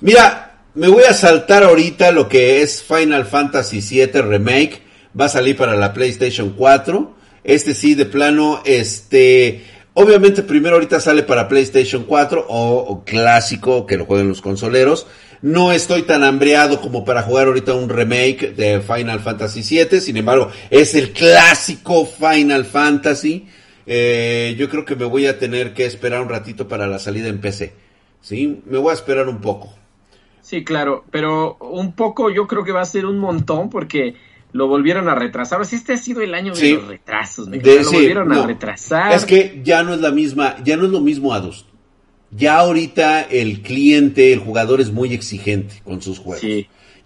[0.00, 4.82] mira, me voy a saltar ahorita lo que es Final Fantasy VII Remake,
[5.18, 11.00] va a salir para la PlayStation 4, este sí de plano, este, obviamente primero ahorita
[11.00, 15.06] sale para PlayStation 4 o, o clásico que lo jueguen los consoleros,
[15.42, 20.00] no estoy tan hambreado como para jugar ahorita un remake de Final Fantasy VII.
[20.00, 23.46] Sin embargo, es el clásico Final Fantasy.
[23.86, 27.28] Eh, yo creo que me voy a tener que esperar un ratito para la salida
[27.28, 27.72] en PC.
[28.20, 29.72] Sí, me voy a esperar un poco.
[30.42, 34.16] Sí, claro, pero un poco yo creo que va a ser un montón porque
[34.52, 35.62] lo volvieron a retrasar.
[35.62, 39.12] Este ha sido el año de los retrasos, me lo volvieron a retrasar.
[39.12, 41.64] Es que ya no es la misma, ya no es lo mismo Adus
[42.30, 46.44] ya ahorita el cliente, el jugador es muy exigente con sus juegos.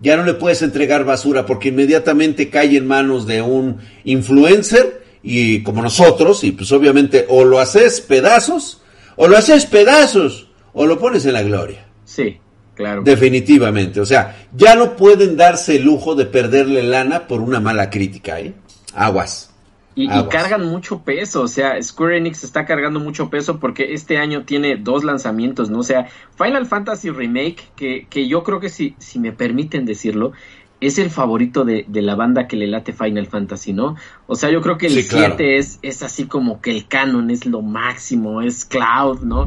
[0.01, 5.63] Ya no le puedes entregar basura porque inmediatamente cae en manos de un influencer y
[5.63, 8.83] como nosotros, y pues obviamente o lo haces pedazos,
[9.17, 11.87] o lo haces pedazos, o lo pones en la gloria.
[12.05, 12.39] Sí,
[12.75, 13.03] claro.
[13.03, 14.01] Definitivamente.
[14.01, 18.39] O sea, ya no pueden darse el lujo de perderle lana por una mala crítica,
[18.41, 18.53] ¿eh?
[18.95, 19.54] Aguas.
[19.97, 24.45] Y, cargan mucho peso, o sea, Square Enix está cargando mucho peso porque este año
[24.45, 25.79] tiene dos lanzamientos, ¿no?
[25.79, 30.33] O sea, Final Fantasy Remake, que, que yo creo que si, si me permiten decirlo,
[30.81, 33.97] es el favorito de, de, la banda que le late Final Fantasy, ¿no?
[34.27, 37.47] O sea, yo creo que el 7 es, es así como que el canon es
[37.47, 39.47] lo máximo, es Cloud, ¿no?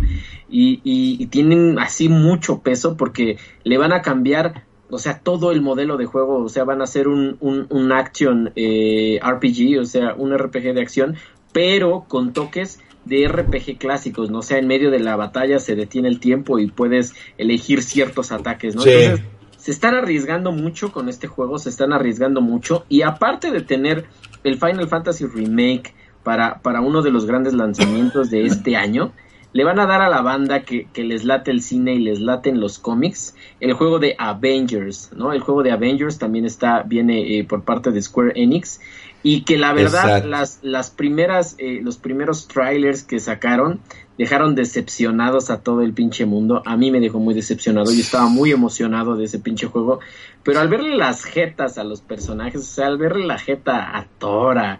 [0.49, 5.51] Y, y, y tienen así mucho peso porque le van a cambiar o sea, todo
[5.51, 9.79] el modelo de juego, o sea, van a ser un, un, un action eh, RPG,
[9.81, 11.15] o sea, un RPG de acción,
[11.51, 14.39] pero con toques de RPG clásicos, ¿no?
[14.39, 18.31] O sea, en medio de la batalla se detiene el tiempo y puedes elegir ciertos
[18.31, 18.85] ataques, ¿no?
[18.85, 19.25] Entonces,
[19.57, 24.05] se están arriesgando mucho con este juego, se están arriesgando mucho, y aparte de tener
[24.43, 29.11] el Final Fantasy Remake para, para uno de los grandes lanzamientos de este año,
[29.53, 32.59] le van a dar a la banda que, les late el cine y les laten
[32.59, 35.33] los cómics el juego de Avengers, ¿no?
[35.33, 38.79] El juego de Avengers también está, viene eh, por parte de Square Enix
[39.23, 43.79] y que la verdad las, las primeras, eh, los primeros trailers que sacaron
[44.17, 46.61] dejaron decepcionados a todo el pinche mundo.
[46.65, 47.91] A mí me dejó muy decepcionado.
[47.91, 49.99] Yo estaba muy emocionado de ese pinche juego.
[50.43, 54.05] Pero al verle las jetas a los personajes, o sea, al verle la jeta a
[54.17, 54.79] Thor, a,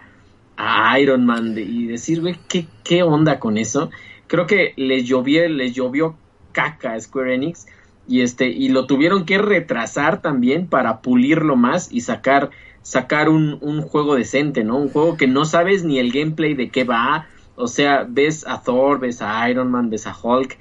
[1.00, 3.92] Iron Man y decir, güey, ¿qué, ¿qué onda con eso?
[4.28, 6.16] Creo que les llovió, les llovió
[6.52, 7.68] caca a Square Enix
[8.08, 13.58] y este y lo tuvieron que retrasar también para pulirlo más y sacar sacar un,
[13.62, 14.78] un juego decente, ¿no?
[14.78, 18.62] Un juego que no sabes ni el gameplay de qué va, o sea, ves a
[18.62, 20.58] Thor, ves a Iron Man, ves a Hulk,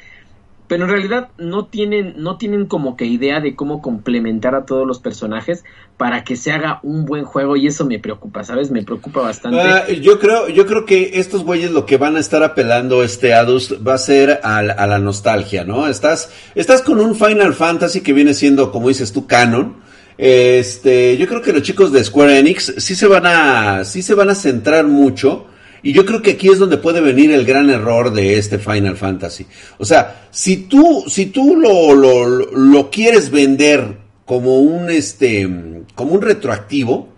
[0.68, 4.86] pero en realidad no tienen, no tienen como que idea de cómo complementar a todos
[4.86, 5.64] los personajes
[5.96, 8.70] para que se haga un buen juego y eso me preocupa, ¿sabes?
[8.70, 9.60] Me preocupa bastante.
[9.60, 13.34] Ah, yo creo, yo creo que estos güeyes lo que van a estar apelando este
[13.34, 15.86] Adus va a ser a, a, la nostalgia, ¿no?
[15.86, 19.76] Estás, estás con un Final Fantasy que viene siendo, como dices tú, canon.
[20.18, 24.14] Este, yo creo que los chicos de Square Enix sí se van a, sí se
[24.14, 25.46] van a centrar mucho
[25.86, 28.96] y yo creo que aquí es donde puede venir el gran error de este Final
[28.96, 29.46] Fantasy.
[29.78, 35.48] O sea, si tú, si tú lo, lo, lo quieres vender como un, este,
[35.94, 37.10] como un retroactivo,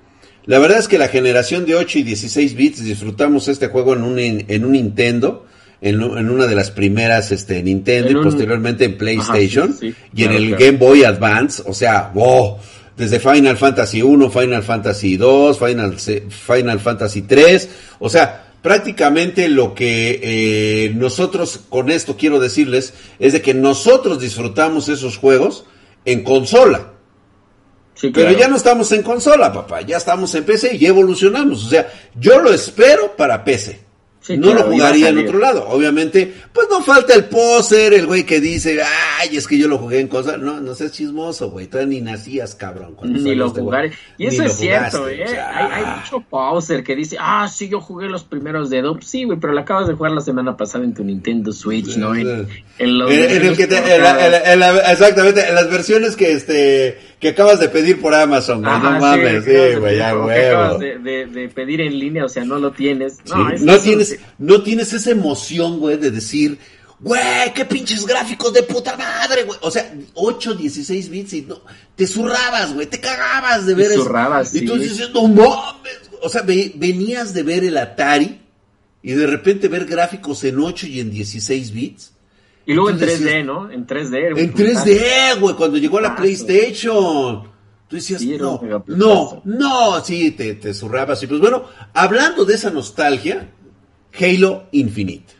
[0.44, 4.02] la verdad es que la generación de 8 y 16 bits disfrutamos este juego en
[4.02, 5.46] un, en un Nintendo.
[5.80, 9.74] En, en, una de las primeras este, Nintendo y posteriormente en PlayStation
[10.12, 12.58] y en el Game Boy Advance, o sea, wow,
[12.96, 17.68] desde Final Fantasy 1, Final Fantasy 2, Final, Final Fantasy 3,
[18.00, 24.20] o sea, prácticamente lo que eh, nosotros con esto quiero decirles es de que nosotros
[24.20, 25.64] disfrutamos esos juegos
[26.04, 26.92] en consola.
[28.00, 31.66] Pero ya no estamos en consola, papá, ya estamos en PC y evolucionamos.
[31.66, 33.87] O sea, yo lo espero para PC
[34.36, 35.68] no lo jugaría en otro lado.
[35.68, 38.80] Obviamente, pues no falta el poser, el güey que dice,
[39.18, 40.38] ay, es que yo lo jugué en cosas.
[40.38, 41.66] No, no seas chismoso, güey.
[41.66, 42.96] Todavía ni nacías, cabrón.
[43.02, 43.92] Ni lo jugaré.
[44.16, 45.24] Y eso es cierto, ¿eh?
[45.38, 49.00] hay, mucho poser que dice, ah, sí, yo jugué los primeros de Doom.
[49.00, 52.14] Sí, güey, pero lo acabas de jugar la semana pasada en tu Nintendo Switch, ¿no?
[52.14, 52.46] En,
[52.78, 58.62] el que te, exactamente, en las versiones que este que acabas de pedir por Amazon,
[58.62, 58.80] güey.
[58.80, 60.46] no mames, sí, güey, ya, güey.
[60.46, 63.18] acabas de, de, pedir en línea, o sea, no lo tienes.
[63.26, 66.58] No, no tienes, no tienes esa emoción, güey, de decir,
[67.00, 69.58] güey, qué pinches gráficos de puta madre, güey.
[69.62, 71.60] O sea, 8, 16 bits y no,
[71.96, 75.98] te zurrabas, güey, te cagabas de ver te Zurrabas, Y tú dices, no mames.
[76.22, 78.40] O sea, venías de ver el Atari
[79.02, 82.12] y de repente ver gráficos en 8 y en 16 bits
[82.68, 83.70] y luego en 3D, ¿no?
[83.70, 84.38] En 3D.
[84.38, 87.44] En 3D, güey, cuando llegó la PlayStation.
[87.88, 91.22] Tú decías, no, no, no, sí, te, te zurrabas.
[91.22, 93.48] Y pues bueno, hablando de esa nostalgia,
[94.20, 95.32] Halo Infinite.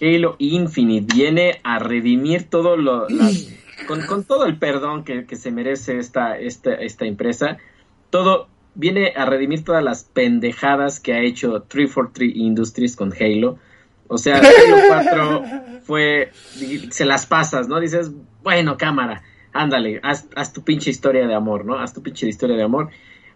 [0.00, 3.08] Halo Infinite viene a redimir todo lo,
[3.86, 7.58] con, todo el perdón que, se merece esta, esta, esta empresa,
[8.08, 13.58] todo viene a redimir todas las pendejadas que ha hecho 343 Industries con Halo.
[14.08, 15.44] O sea, Halo 4
[15.82, 16.30] fue,
[16.90, 17.80] se las pasas, ¿no?
[17.80, 18.10] Dices,
[18.42, 21.78] bueno, cámara, ándale, haz, haz tu pinche historia de amor, ¿no?
[21.78, 22.90] Haz tu pinche historia de amor.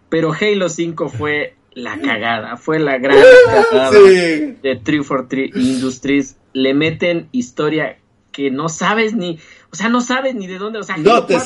[0.09, 6.37] Pero Halo 5 fue la cagada, fue la gran cagada de 343 Industries.
[6.53, 7.97] Le meten historia
[8.31, 9.39] que no sabes ni,
[9.71, 11.37] o sea, no sabes ni de dónde, o sea, No, te,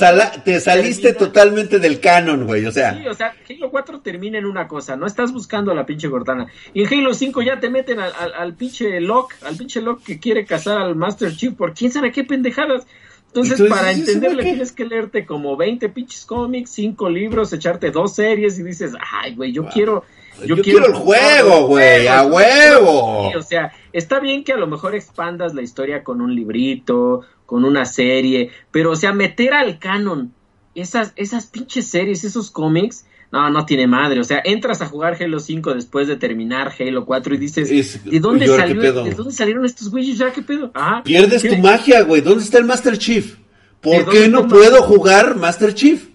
[0.45, 2.97] te saliste totalmente del canon, güey, o sea.
[2.97, 6.47] Sí, o sea, Halo 4 termina en una cosa, no estás buscando la pinche Cortana.
[6.73, 10.19] Y en Halo 5 ya te meten al, al, pinche Lock, al pinche Lock que
[10.19, 12.87] quiere cazar al Master Chief por quién sabe qué pendejadas.
[13.27, 18.59] Entonces, para entenderle tienes que leerte como 20 pinches cómics, 5 libros, echarte dos series
[18.59, 20.03] y dices, ay, güey, yo quiero...
[20.45, 23.29] Yo, quiero, el juego, güey, a huevo.
[23.29, 27.21] o sea, está bien que a lo mejor expandas la historia con un librito,
[27.53, 30.33] con una serie, pero o sea, meter al canon
[30.73, 34.19] esas, esas pinches series, esos cómics, no, no tiene madre.
[34.19, 38.19] O sea, entras a jugar Halo 5 después de terminar Halo 4 y dices, ¿de
[38.19, 40.33] dónde, salió, ¿de dónde salieron estos güeyes ya?
[40.33, 40.73] ¿Qué pedo?
[41.03, 42.21] Pierdes tu magia, güey.
[42.21, 43.35] ¿Dónde está el Master Chief?
[43.81, 46.07] ¿Por qué no puedo jugar Master Chief?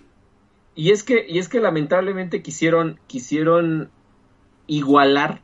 [0.74, 3.90] Y es que, y es que lamentablemente quisieron, quisieron
[4.66, 5.42] igualar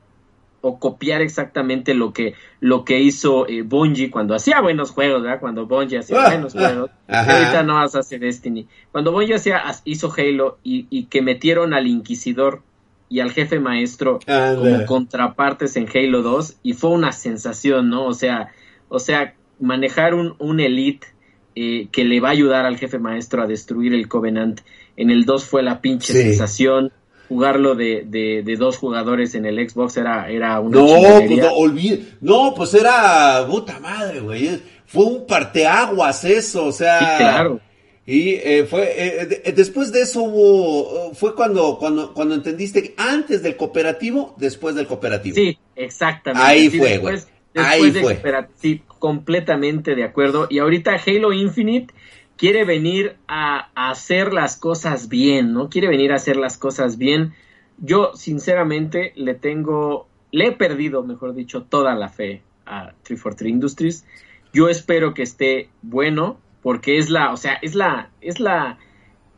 [0.67, 5.39] o copiar exactamente lo que, lo que hizo eh, Bungie cuando hacía buenos juegos, ¿verdad?
[5.39, 6.91] Cuando Bungie hacía ah, buenos juegos.
[7.07, 8.67] ahorita no vas a hacer Destiny.
[8.91, 12.63] Cuando Bungie hacía, hizo Halo y, que metieron al Inquisidor
[13.11, 18.07] y al jefe maestro como contrapartes en Halo 2 y fue una sensación, ¿no?
[18.07, 18.49] O sea,
[18.89, 21.09] o sea, manejar un, un elite
[21.55, 24.63] eh, que le va a ayudar al jefe maestro a destruir el Covenant
[24.97, 26.91] en el 2 fue la pinche sensación
[27.29, 32.55] jugarlo de, de, dos jugadores en el Xbox era, era una no, pues no, no,
[32.55, 34.61] pues era puta madre, güey.
[34.87, 36.99] Fue un parteaguas eso, o sea.
[36.99, 37.61] Sí, claro.
[38.07, 42.95] Y eh, fue eh, eh, después de eso hubo fue cuando cuando cuando entendiste que
[42.99, 45.35] antes del cooperativo, después del cooperativo.
[45.35, 46.47] Sí, exactamente.
[46.47, 47.17] Ahí fue, güey.
[47.57, 48.21] Ahí fue.
[48.57, 50.47] Sí, completamente de acuerdo.
[50.51, 51.95] Y ahorita Halo Infinite
[52.37, 55.69] quiere venir a, hacer las cosas bien, ¿no?
[55.69, 57.35] Quiere venir a hacer las cosas bien.
[57.79, 64.07] Yo, sinceramente, le tengo, le he perdido, mejor dicho, toda la fe a 343 Industries.
[64.53, 68.79] Yo espero que esté bueno, porque es la, o sea, es la, es la,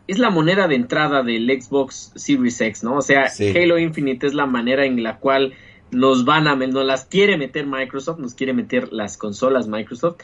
[0.07, 2.97] es la moneda de entrada del Xbox Series X, ¿no?
[2.97, 5.55] O sea, Halo Infinite es la manera en la cual
[5.91, 10.19] nos van a, nos las quiere meter Microsoft, nos quiere meter las consolas Microsoft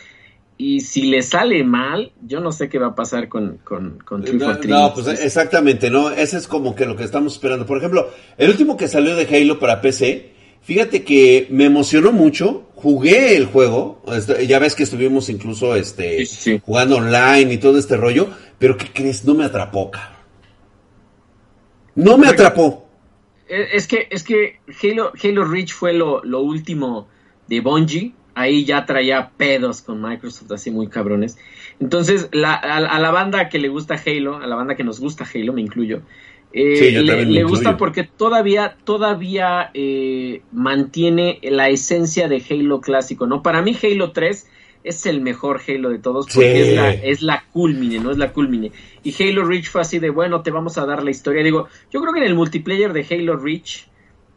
[0.58, 4.22] y si le sale mal, yo no sé qué va a pasar con, con, con
[4.22, 6.10] no, no, pues exactamente, ¿no?
[6.10, 7.66] Ese es como que lo que estamos esperando.
[7.66, 10.30] Por ejemplo, el último que salió de Halo para PC,
[10.62, 16.24] fíjate que me emocionó mucho, jugué el juego, este, ya ves que estuvimos incluso este
[16.64, 19.24] jugando online y todo este rollo, pero ¿qué crees?
[19.24, 20.12] No me atrapó, cabrón.
[21.94, 22.88] No me atrapó.
[23.48, 27.08] Es que, es que Halo, Halo Reach fue lo, lo último
[27.48, 31.38] de Bungie ahí ya traía pedos con Microsoft así muy cabrones.
[31.80, 35.26] Entonces, la, a, la banda que le gusta Halo, a la banda que nos gusta
[35.32, 36.02] Halo, me incluyo,
[36.52, 43.42] eh, le, gusta porque todavía, todavía eh, mantiene la esencia de Halo clásico, ¿no?
[43.42, 44.48] Para mí Halo 3
[44.84, 48.10] es el mejor Halo de todos porque es, la, es la culmine, ¿no?
[48.10, 48.72] Es la culmine.
[49.02, 51.42] Y Halo Reach fue así de, bueno, te vamos a dar la historia.
[51.42, 53.86] Digo, yo creo que en el multiplayer de Halo Reach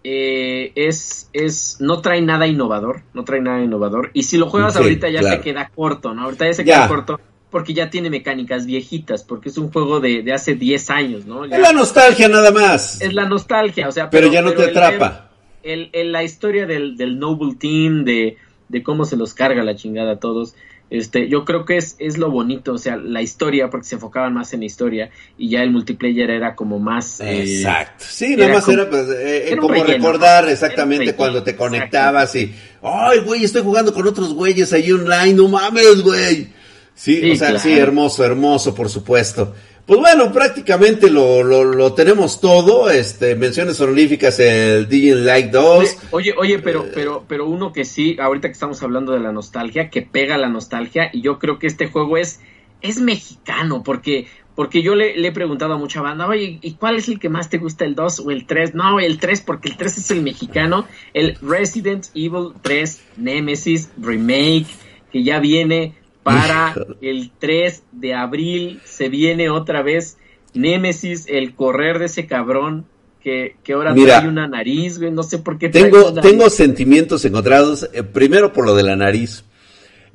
[0.08, 4.12] eh, es, es, no trae nada innovador, no trae nada innovador.
[4.14, 6.26] Y si lo juegas ahorita ya se queda corto, ¿no?
[6.26, 10.32] Ahorita ya se queda corto porque ya tiene mecánicas viejitas, porque es un juego de,
[10.32, 11.46] hace 10 años, ¿no?
[11.46, 13.02] es la nostalgia nada más.
[13.02, 14.12] Es la nostalgia, o sea.
[14.12, 15.32] Pero, ya no te atrapa.
[15.64, 18.38] El, la historia del, del Noble Team, de,
[18.70, 20.54] de cómo se los carga la chingada a todos,
[20.90, 24.34] este, yo creo que es, es lo bonito, o sea, la historia, porque se enfocaban
[24.34, 27.20] más en la historia y ya el multiplayer era como más...
[27.22, 32.36] Eh, Exacto, sí, nada más era, pues, eh, eh, como recordar exactamente cuando te conectabas
[32.36, 36.50] y, ay, güey, estoy jugando con otros güeyes ahí online, no mames, güey.
[36.94, 39.54] Sí, o sea, sí, hermoso, hermoso, por supuesto.
[39.86, 42.90] Pues bueno, prácticamente lo, lo, tenemos todo.
[42.90, 45.98] Este, menciones honoríficas el DJ Like 2.
[46.10, 49.92] Oye, oye, pero, pero, pero uno que sí, ahorita que estamos hablando de la nostalgia,
[49.92, 52.40] que pega la nostalgia, y yo creo que este juego es,
[52.82, 54.26] es mexicano, porque,
[54.56, 57.52] porque yo le, he preguntado a mucha banda, oye, ¿y cuál es el que más
[57.52, 58.74] te gusta, el 2 o el 3?
[58.74, 64.66] No, el 3, porque el 3 es el mexicano, el Resident Evil 3 Nemesis Remake,
[65.12, 65.94] que ya viene
[66.26, 70.18] para el 3 de abril se viene otra vez
[70.56, 72.88] Némesis, el correr de ese cabrón
[73.22, 75.70] que, que ahora hay una nariz, güey, no sé por qué.
[75.70, 79.44] Tengo, tengo sentimientos encontrados, eh, primero por lo de la nariz.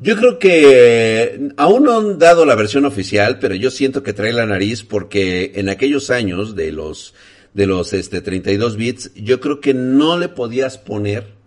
[0.00, 4.32] Yo creo que aún no han dado la versión oficial, pero yo siento que trae
[4.32, 7.14] la nariz porque en aquellos años de los
[7.54, 11.39] de los este 32 bits, yo creo que no le podías poner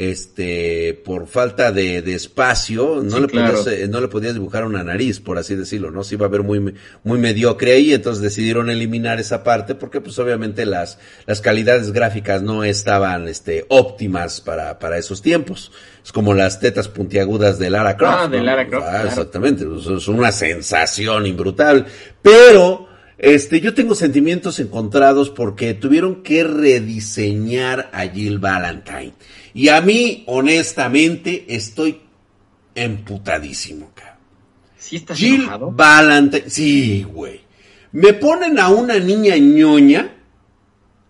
[0.00, 5.20] este por falta de, espacio no le podías eh, no le podías dibujar una nariz
[5.20, 6.74] por así decirlo no se iba a ver muy
[7.04, 12.42] muy mediocre ahí entonces decidieron eliminar esa parte porque pues obviamente las las calidades gráficas
[12.42, 15.70] no estaban este óptimas para para esos tiempos.
[16.02, 20.08] Es como las tetas puntiagudas de Lara Croft ah de Lara Croft ah, exactamente es
[20.08, 21.86] una sensación imbrutal
[22.22, 22.89] pero
[23.22, 29.12] este, yo tengo sentimientos encontrados porque tuvieron que rediseñar a Jill Valentine.
[29.52, 32.00] Y a mí, honestamente, estoy
[32.74, 34.16] emputadísimo, cabrón.
[34.78, 37.42] ¿Sí estás Jill Valentine, sí, güey.
[37.92, 40.14] Me ponen a una niña ñoña,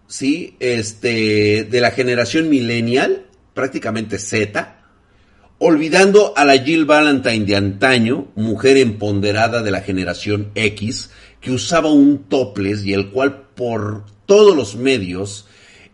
[0.08, 4.80] sí, este, de la generación millennial, prácticamente Z,
[5.58, 11.90] olvidando a la Jill Valentine de antaño, mujer empoderada de la generación X, que usaba
[11.90, 15.46] un topless y el cual por todos los medios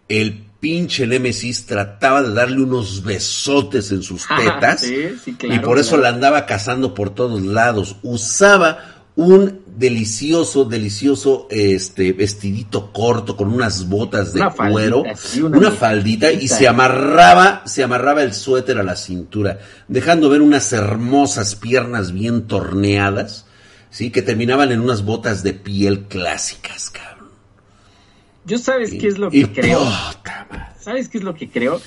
[0.09, 6.09] el pinche Nemesis trataba de darle unos besotes en sus tetas y por eso la
[6.09, 7.97] andaba cazando por todos lados.
[8.03, 15.05] Usaba un delicioso, delicioso este vestidito corto con unas botas de cuero,
[15.42, 20.72] una, faldita y se amarraba, se amarraba el suéter a la cintura, dejando ver unas
[20.72, 23.45] hermosas piernas bien torneadas
[23.91, 27.30] sí, que terminaban en unas botas de piel clásicas, cabrón.
[28.45, 29.80] Yo sabes qué es lo que creo.
[30.78, 31.80] ¿Sabes qué es lo que creo?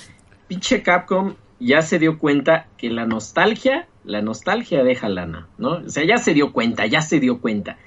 [0.46, 5.82] Pinche Capcom ya se dio cuenta que la nostalgia, la nostalgia deja lana, ¿no?
[5.86, 7.78] O sea, ya se dio cuenta, ya se dio cuenta.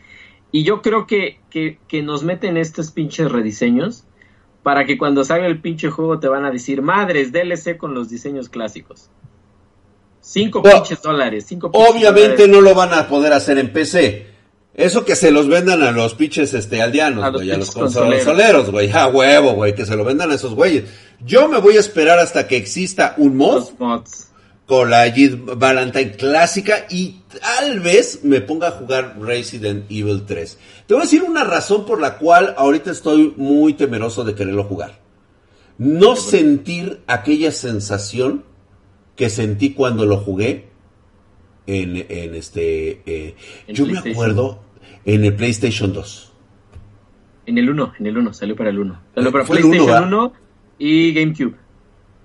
[0.52, 4.06] Y yo creo que, que, que nos meten estos pinches rediseños
[4.64, 8.10] para que cuando salga el pinche juego te van a decir, madres, DLC con los
[8.10, 9.10] diseños clásicos.
[10.24, 11.46] Cinco pinches dólares.
[11.48, 14.28] Cinco obviamente no lo van a poder hacer en PC.
[14.74, 18.90] Eso que se los vendan a los pinches este, aldeanos, güey, a los consoleros, güey.
[18.92, 20.86] A huevo, güey, que se lo vendan a esos güeyes.
[21.24, 23.66] Yo me voy a esperar hasta que exista un mod
[24.66, 30.58] con la Jid Valentine clásica y tal vez me ponga a jugar Resident Evil 3.
[30.88, 34.64] Te voy a decir una razón por la cual ahorita estoy muy temeroso de quererlo
[34.64, 35.00] jugar.
[35.78, 38.46] No sentir aquella sensación
[39.16, 40.66] que sentí cuando lo jugué
[41.68, 43.02] en, en este...
[43.06, 43.36] Eh,
[43.68, 44.60] yo me acuerdo
[45.06, 46.32] en el PlayStation 2.
[47.46, 49.02] En el 1, en el 1, salió para el 1.
[49.16, 50.34] Salió para PlayStation 1,
[50.80, 51.56] y GameCube.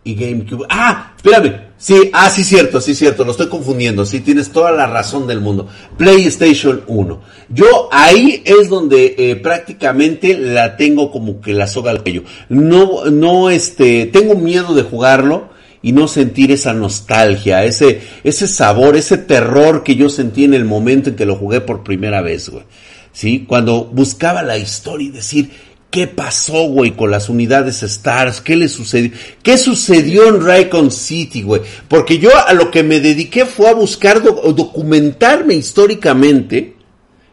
[0.05, 0.67] Y GameCube.
[0.71, 1.69] Ah, espérame.
[1.77, 3.25] Sí, ah, sí, cierto, sí, cierto.
[3.25, 4.07] Lo estoy confundiendo.
[4.07, 5.69] Sí, tienes toda la razón del mundo.
[5.97, 7.21] PlayStation 1.
[7.51, 12.23] Yo ahí es donde eh, prácticamente la tengo como que la soga al cuello.
[12.49, 15.51] No, no, este, tengo miedo de jugarlo
[15.83, 20.65] y no sentir esa nostalgia, ese, ese sabor, ese terror que yo sentí en el
[20.65, 22.65] momento en que lo jugué por primera vez, güey.
[23.13, 23.45] ¿Sí?
[23.49, 25.51] Cuando buscaba la historia y decir,
[25.91, 28.41] ¿qué pasó, güey, con las unidades Stars?
[28.41, 29.11] ¿Qué le sucedió?
[29.43, 31.63] ¿Qué sucedió en Raycon City, güey?
[31.89, 36.77] Porque yo a lo que me dediqué fue a buscar documentarme históricamente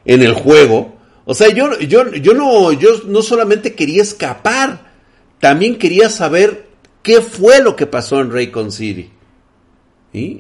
[0.06, 0.96] en el juego.
[1.26, 4.92] O sea, yo, yo, yo no, yo no solamente quería escapar,
[5.40, 6.65] también quería saber
[7.06, 9.12] qué fue lo que pasó en Raycon City.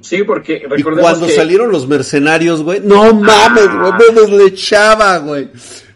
[0.01, 5.49] Sí, porque y cuando salieron los mercenarios, güey, no mames, güey, me deslechaba, güey.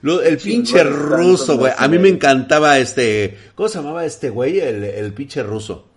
[0.04, 1.74] el pinche ruso, güey.
[1.76, 4.60] A mí me encantaba este, ¿cómo se llamaba este güey?
[4.60, 5.88] El, el pinche ruso.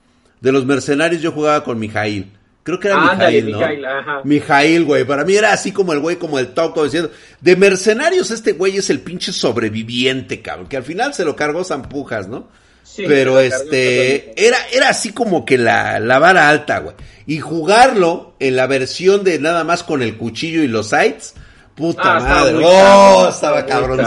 [0.41, 2.33] De los mercenarios yo jugaba con Mijail.
[2.63, 3.59] Creo que era Mijail, ¿no?
[3.59, 4.21] Mijail, ajá.
[4.25, 5.05] Mijail, güey.
[5.05, 7.11] Para mí era así como el güey, como el toco diciendo.
[7.41, 10.69] De mercenarios, este güey es el pinche sobreviviente, cabrón.
[10.69, 12.49] Que al final se lo cargó Zampujas, ¿no?
[12.97, 16.97] Pero este era era así como que la, la vara alta, güey.
[17.27, 21.35] Y jugarlo en la versión de nada más con el cuchillo y los sights,
[21.75, 22.57] puta ah, madre.
[22.65, 24.01] oh, estaba cabrón,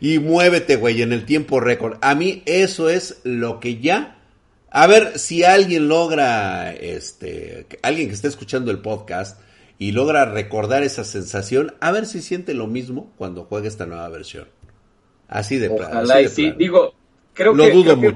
[0.00, 1.96] y muévete, güey, en el tiempo récord.
[2.02, 4.18] A mí eso es lo que ya
[4.74, 9.38] a ver si alguien logra este alguien que esté escuchando el podcast
[9.78, 14.08] y logra recordar esa sensación, a ver si siente lo mismo cuando juegue esta nueva
[14.08, 14.48] versión.
[15.28, 15.68] Así de
[16.28, 16.94] sí, digo,
[17.34, 18.14] Creo que,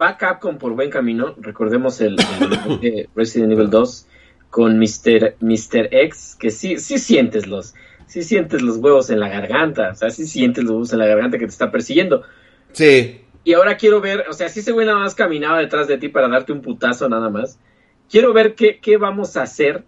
[0.00, 1.34] va, Capcom por buen camino.
[1.38, 2.16] Recordemos el,
[3.14, 4.06] Resident Evil 2
[4.50, 5.36] con Mr.
[5.40, 5.88] Mr.
[5.92, 7.74] X, que sí, sí sientes los,
[8.06, 11.06] sí sientes los huevos en la garganta, o sea, sí sientes los huevos en la
[11.06, 12.22] garganta que te está persiguiendo.
[12.72, 13.20] Sí.
[13.44, 16.08] Y ahora quiero ver, o sea, si ese güey nada más caminaba detrás de ti
[16.08, 17.58] para darte un putazo nada más.
[18.10, 19.84] Quiero ver qué, qué vamos a hacer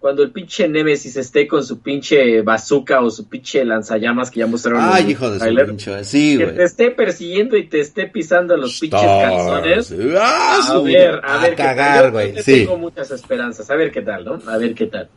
[0.00, 4.46] cuando el pinche Nemesis esté con su pinche bazooka o su pinche lanzallamas que ya
[4.46, 4.80] mostraron.
[4.82, 8.80] Ay, hijo de su pinche, sí, Que te esté persiguiendo y te esté pisando los
[8.80, 9.94] pinches calzones.
[10.18, 11.54] Ah, a ver, a, ver.
[11.54, 12.34] cagar, güey.
[12.42, 12.60] Sí.
[12.60, 13.70] Tengo muchas esperanzas.
[13.70, 14.40] A ver qué tal, ¿no?
[14.46, 15.10] A ver qué tal.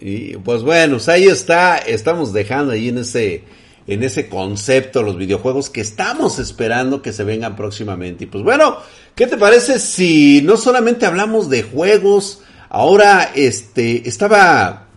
[0.00, 3.44] Y pues bueno, pues ahí está, estamos dejando ahí en ese
[3.86, 8.24] en ese concepto los videojuegos que estamos esperando que se vengan próximamente.
[8.24, 8.78] Y pues bueno,
[9.14, 14.88] ¿qué te parece si no solamente hablamos de juegos, ahora este estaba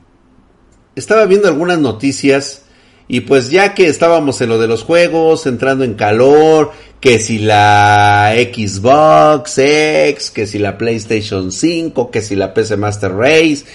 [0.95, 2.63] estaba viendo algunas noticias
[3.07, 7.39] y pues ya que estábamos en lo de los juegos, entrando en calor, que si
[7.39, 13.65] la Xbox X, que si la PlayStation 5, que si la PC Master Race,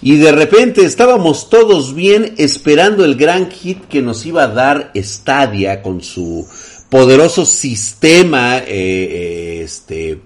[0.00, 4.92] y de repente estábamos todos bien esperando el gran hit que nos iba a dar
[4.96, 6.48] Stadia con su
[6.88, 10.20] poderoso sistema, eh, eh, este,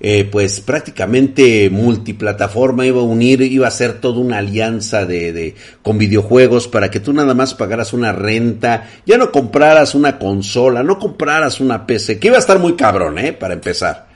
[0.00, 5.54] eh, pues prácticamente multiplataforma, iba a unir, iba a ser toda una alianza de, de,
[5.82, 10.82] con videojuegos para que tú nada más pagaras una renta, ya no compraras una consola,
[10.82, 14.06] no compraras una PC, que iba a estar muy cabrón, eh, para empezar.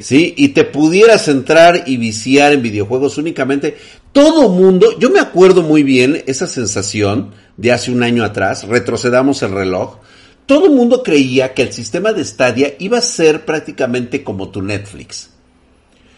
[0.00, 0.32] Sí.
[0.36, 3.76] Y te pudieras entrar y viciar en videojuegos únicamente.
[4.12, 9.42] Todo mundo, yo me acuerdo muy bien esa sensación de hace un año atrás, retrocedamos
[9.42, 9.98] el reloj.
[10.46, 14.62] Todo el mundo creía que el sistema de Stadia iba a ser prácticamente como tu
[14.62, 15.30] Netflix.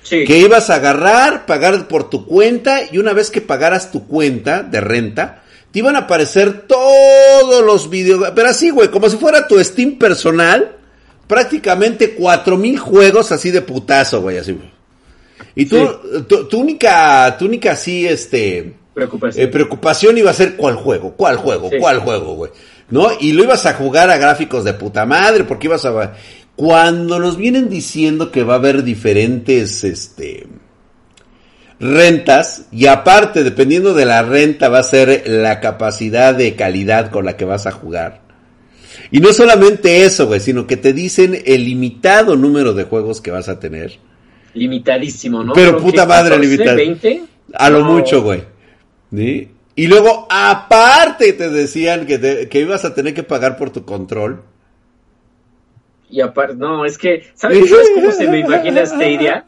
[0.02, 0.24] Sí.
[0.24, 4.62] Que ibas a agarrar, pagar por tu cuenta y una vez que pagaras tu cuenta
[4.62, 9.46] de renta, te iban a aparecer todos los videos, pero así, güey, como si fuera
[9.46, 10.76] tu Steam personal
[11.26, 14.58] prácticamente cuatro mil juegos así de putazo, güey, así.
[15.54, 15.76] Y tú,
[16.26, 19.44] tu, única, tu única así, este, preocupación.
[19.44, 22.52] Eh, preocupación iba a ser cuál juego, cuál juego, cuál juego, güey.
[22.88, 23.08] ¿No?
[23.20, 26.14] Y lo ibas a jugar a gráficos de puta madre, porque ibas a...
[26.54, 30.46] Cuando nos vienen diciendo que va a haber diferentes, este,
[31.78, 37.26] rentas, y aparte, dependiendo de la renta, va a ser la capacidad de calidad con
[37.26, 38.26] la que vas a jugar
[39.10, 43.30] y no solamente eso, güey, sino que te dicen el limitado número de juegos que
[43.30, 43.98] vas a tener.
[44.54, 45.52] Limitadísimo, ¿no?
[45.52, 46.78] Pero puta madre, limitado.
[47.54, 48.42] A lo mucho, güey.
[49.14, 49.48] ¿Sí?
[49.76, 54.42] Y luego, aparte, te decían que, que ibas a tener que pagar por tu control.
[56.08, 59.44] Y aparte, no, es que, ¿sabes, ¿sabes cómo se me imagina Stadia?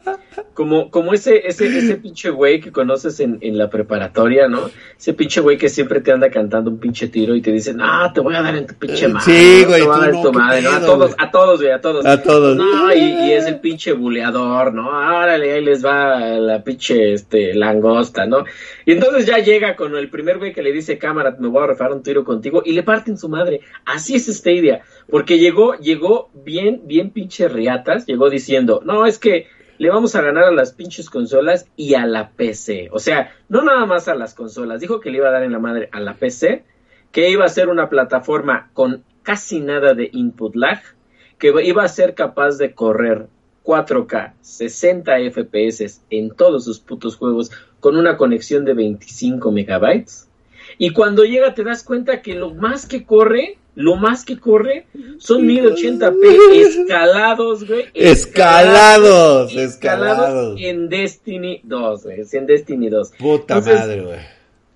[0.53, 4.69] Como, como ese, ese, ese pinche güey que conoces en, en la preparatoria, ¿no?
[4.97, 8.11] Ese pinche güey que siempre te anda cantando un pinche tiro y te dice, no,
[8.13, 9.31] te voy a dar en tu pinche madre.
[9.31, 10.71] Sí, güey, tú no, tu madre, ¿no?
[10.71, 12.05] A todos, a todos, güey, a todos.
[12.05, 12.57] A todos.
[12.57, 14.91] No, y, y es el pinche buleador, ¿no?
[14.91, 18.45] Árale, ahí les va la pinche, este, langosta, ¿no?
[18.85, 21.67] Y entonces ya llega con el primer güey que le dice, cámara, me voy a
[21.67, 23.61] refar un tiro contigo, y le parten su madre.
[23.85, 29.47] Así es Stadia, porque llegó, llegó bien, bien pinche riatas, llegó diciendo, no, es que
[29.79, 32.89] le vamos a ganar a las pinches consolas y a la PC.
[32.91, 35.53] O sea, no nada más a las consolas, dijo que le iba a dar en
[35.53, 36.65] la madre a la PC,
[37.13, 40.81] que iba a ser una plataforma con casi nada de input lag,
[41.37, 43.27] que iba a ser capaz de correr
[43.63, 47.49] 4K, 60 FPS en todos sus putos juegos
[47.79, 50.29] con una conexión de 25 megabytes.
[50.77, 54.87] Y cuando llega te das cuenta que lo más que corre lo más que corre
[55.19, 57.85] son 1080p escalados, güey.
[57.93, 62.17] Escalados, escalados, en Destiny 2, güey.
[62.33, 63.11] En Destiny 2.
[63.17, 64.19] Puta madre, güey.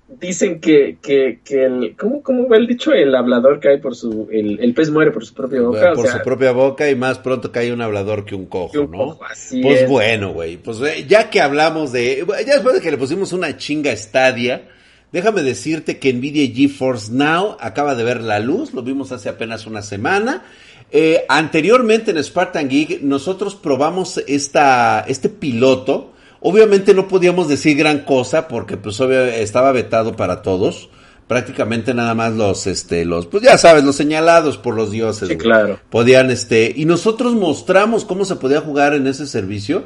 [0.07, 2.93] Dicen que, que, que el, ¿cómo, ¿cómo va el dicho?
[2.93, 5.91] El hablador cae por su, el, el pez muere por su propia boca.
[5.93, 9.19] Por su propia boca y más pronto cae un hablador que un cojo, ¿no?
[9.29, 12.97] así pues bueno, güey, pues eh, ya que hablamos de, ya después de que le
[12.97, 14.69] pusimos una chinga estadia,
[15.14, 19.68] Déjame decirte que Nvidia GeForce Now acaba de ver la luz, lo vimos hace apenas
[19.68, 20.43] una semana.
[20.91, 26.14] Eh, anteriormente en Spartan Geek nosotros probamos esta, este piloto.
[26.39, 30.89] Obviamente no podíamos decir gran cosa porque pues estaba vetado para todos.
[31.28, 35.30] Prácticamente nada más los, este, los, pues ya sabes, los señalados por los dioses.
[35.30, 35.80] Sí, claro.
[35.91, 39.86] Podían, este, y nosotros mostramos cómo se podía jugar en ese servicio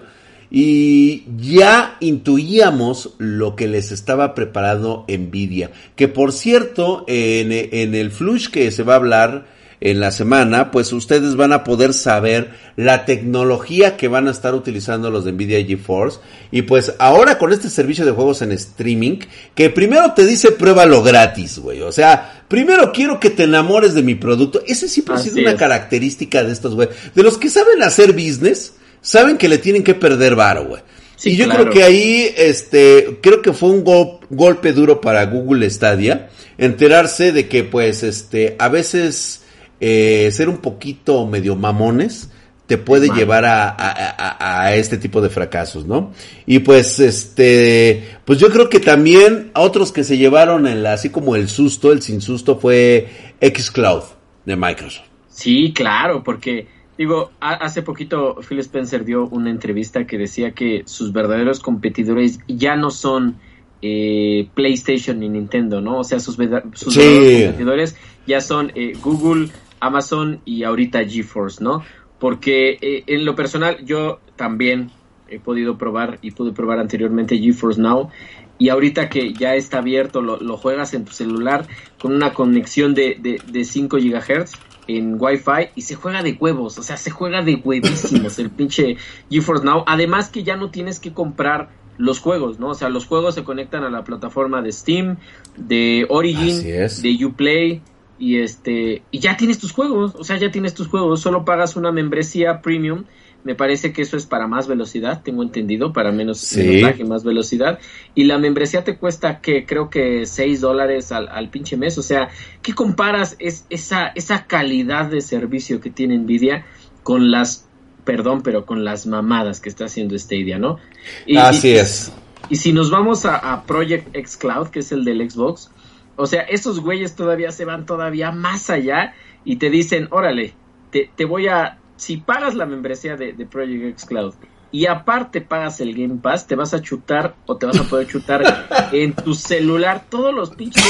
[0.50, 5.72] y ya intuíamos lo que les estaba preparando Nvidia.
[5.96, 10.72] Que por cierto, en, en, el flush que se va a hablar en la semana,
[10.72, 15.34] pues ustedes van a poder saber la tecnología que van a estar utilizando los de
[15.34, 16.20] Nvidia GeForce.
[16.50, 19.20] Y pues ahora con este servicio de juegos en streaming,
[19.54, 21.82] que primero te dice pruébalo gratis, güey.
[21.82, 24.64] O sea, primero quiero que te enamores de mi producto.
[24.66, 26.88] Ese siempre ha sido una característica de estos, güey.
[27.14, 30.82] De los que saben hacer business saben que le tienen que perder varo, güey.
[31.24, 33.84] y yo creo que ahí, este, creo que fue un
[34.30, 39.44] golpe duro para Google Stadia, enterarse de que, pues, este, a veces
[39.80, 42.30] eh, ser un poquito medio mamones
[42.68, 46.12] te puede llevar a, a, a, este tipo de fracasos, ¿no?
[46.46, 51.38] Y pues, este, pues yo creo que también otros que se llevaron el, así como
[51.38, 53.08] el susto, el sin susto fue
[53.42, 54.04] Xcloud
[54.46, 55.06] de Microsoft.
[55.30, 56.68] Sí, claro, porque
[56.98, 62.76] digo, hace poquito Phil Spencer dio una entrevista que decía que sus verdaderos competidores ya
[62.76, 63.36] no son
[63.82, 66.00] eh, PlayStation y Nintendo, ¿no?
[66.00, 67.96] O sea, sus, verdaderos competidores
[68.26, 71.84] ya son eh, Google, Amazon y ahorita GeForce, ¿no?
[72.20, 74.92] porque eh, en lo personal yo también
[75.30, 78.10] he podido probar y pude probar anteriormente GeForce Now
[78.58, 81.68] y ahorita que ya está abierto lo, juegas en tu celular
[82.00, 84.54] con una conexión de, de, de 5 GHz
[84.88, 88.98] en Wi-Fi y se juega de huevos, o sea, se juega de huevísimos el pinche
[89.30, 92.70] GeForce Now, además que ya no tienes que comprar los juegos, ¿no?
[92.70, 95.18] O sea, los juegos se conectan a la plataforma de Steam,
[95.56, 97.82] de Origin, de Uplay,
[98.20, 101.76] y este y ya tienes tus juegos, o sea, ya tienes tus juegos, solo pagas
[101.76, 103.06] una membresía premium.
[103.44, 106.82] Me parece que eso es para más velocidad, tengo entendido, para menos sí.
[107.06, 107.80] más velocidad.
[108.14, 111.98] Y la membresía te cuesta que creo que 6 dólares al, al, pinche mes.
[111.98, 112.30] O sea,
[112.62, 116.66] ¿qué comparas es, esa, esa calidad de servicio que tiene Nvidia
[117.04, 117.66] con las,
[118.04, 120.78] perdón, pero con las mamadas que está haciendo Stadia, ¿no?
[121.26, 122.12] Y, Así es.
[122.50, 125.70] Y si nos vamos a, a Project X Cloud, que es el del Xbox,
[126.18, 129.14] o sea, esos güeyes todavía se van todavía más allá
[129.46, 130.54] y te dicen, órale,
[130.92, 134.34] te, te voy a, si pagas la membresía de, Project X Cloud
[134.72, 138.08] y aparte pagas el Game Pass, te vas a chutar o te vas a poder
[138.08, 140.84] chutar en tu celular todos los pinches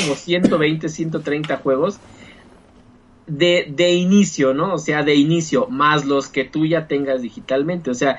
[0.00, 1.98] como 120, 130 juegos
[3.26, 4.74] de, de inicio, ¿no?
[4.74, 7.90] O sea, de inicio, más los que tú ya tengas digitalmente.
[7.90, 8.18] O sea,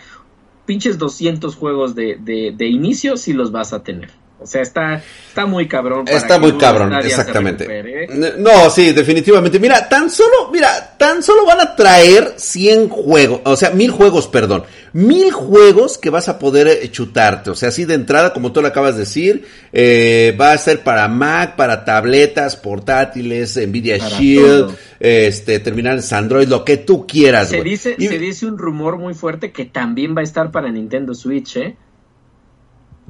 [0.66, 4.10] pinches 200 juegos de, de, de inicio sí los vas a tener.
[4.42, 6.08] O sea, está, está muy cabrón.
[6.08, 8.08] está muy cabrón, exactamente.
[8.39, 9.60] No, sí, definitivamente.
[9.60, 14.28] Mira, tan solo, mira, tan solo van a traer 100 juegos, o sea, mil juegos,
[14.28, 14.64] perdón.
[14.94, 17.52] Mil juegos que vas a poder eh, chutarte.
[17.52, 20.82] O sea, así de entrada, como tú lo acabas de decir, eh, va a ser
[20.82, 27.50] para Mac, para tabletas, portátiles, Nvidia Shield, este, terminales Android, lo que tú quieras.
[27.50, 31.14] Se, dice, se dice un rumor muy fuerte que también va a estar para Nintendo
[31.14, 31.76] Switch, ¿eh?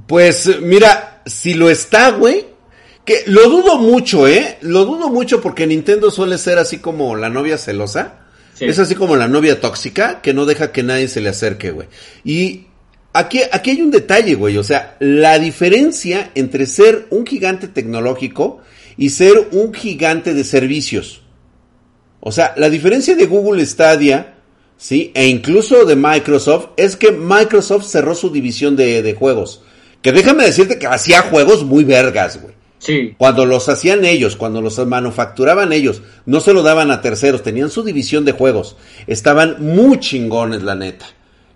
[0.08, 2.46] Pues mira, si lo está, güey,
[3.06, 4.58] que lo dudo mucho, ¿eh?
[4.62, 8.18] Lo dudo mucho porque Nintendo suele ser así como la novia celosa.
[8.60, 11.88] Es así como la novia tóxica que no deja que nadie se le acerque, güey.
[12.24, 12.68] Y
[13.12, 14.58] aquí, aquí hay un detalle, güey.
[14.58, 18.62] O sea, la diferencia entre ser un gigante tecnológico
[18.98, 21.22] y ser un gigante de servicios.
[22.20, 24.36] O sea, la diferencia de Google Stadia,
[24.78, 25.12] ¿sí?
[25.16, 29.64] E incluso de Microsoft, es que Microsoft cerró su división de, de juegos.
[30.02, 32.56] Que déjame decirte que hacía juegos muy vergas, güey.
[32.80, 33.14] Sí.
[33.18, 37.70] Cuando los hacían ellos, cuando los manufacturaban ellos, no se lo daban a terceros, tenían
[37.70, 38.76] su división de juegos.
[39.06, 41.06] Estaban muy chingones, la neta.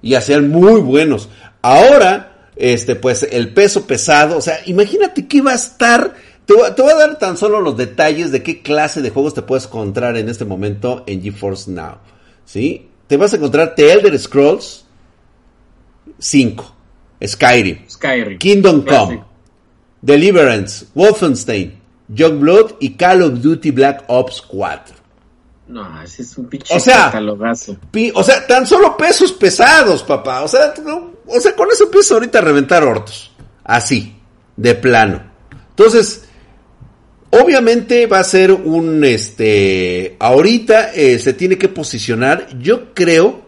[0.04, 1.30] Y hacían muy buenos.
[1.64, 6.14] Ahora, este, pues el peso pesado, o sea, imagínate que iba a estar.
[6.46, 9.34] Te voy, te voy a dar tan solo los detalles de qué clase de juegos
[9.34, 11.98] te puedes encontrar en este momento en GeForce Now.
[12.46, 12.88] ¿Sí?
[13.08, 14.86] Te vas a encontrar The Elder Scrolls
[16.20, 16.75] 5.
[17.22, 19.24] Skyrim, Kingdom Come,
[20.02, 24.96] Deliverance, Wolfenstein, Blood y Call of Duty Black Ops 4.
[25.68, 27.12] No, ese es un pinche o sea,
[28.14, 30.44] o sea, tan solo pesos pesados, papá.
[30.44, 30.74] O sea,
[31.26, 33.32] o sea, con eso empieza ahorita a reventar hortos.
[33.64, 34.16] Así,
[34.56, 35.24] de plano.
[35.70, 36.26] Entonces,
[37.32, 42.48] obviamente va a ser un, este, ahorita eh, se tiene que posicionar.
[42.60, 43.45] Yo creo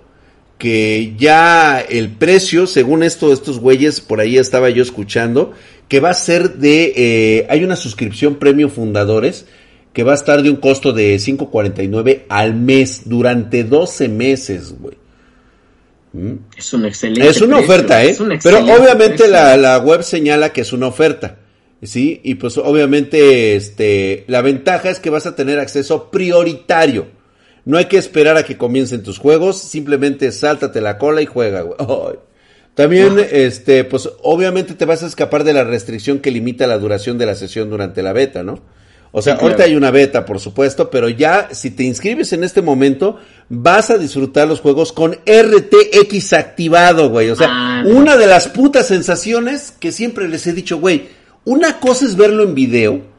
[0.58, 5.54] que ya el precio, según esto, estos güeyes, por ahí estaba yo escuchando,
[5.88, 9.46] que va a ser de, eh, hay una suscripción premio fundadores,
[9.94, 14.98] que va a estar de un costo de 5.49 al mes durante 12 meses, güey.
[16.14, 16.34] ¿Mm?
[16.58, 17.28] Es un excelente.
[17.28, 18.16] Es una oferta, ¿eh?
[18.44, 21.38] Pero obviamente la, la, web señala que es una oferta.
[21.84, 22.22] ¿Sí?
[22.24, 27.17] Y pues obviamente este, la ventaja es que vas a tener acceso prioritario
[27.68, 31.64] no hay que esperar a que comiencen tus juegos, simplemente sáltate la cola y juega,
[31.64, 31.78] güey.
[32.76, 37.18] También, este, pues obviamente te vas a escapar de la restricción que limita la duración
[37.18, 38.62] de la sesión durante la beta, ¿no?
[39.12, 42.62] O sea, ahorita hay una beta, por supuesto, pero ya si te inscribes en este
[42.62, 43.18] momento,
[43.50, 47.32] vas a disfrutar los juegos con RTX activado, güey.
[47.32, 51.10] O sea, ah, una de las putas sensaciones que siempre les he dicho, güey,
[51.44, 53.17] una cosa es verlo en video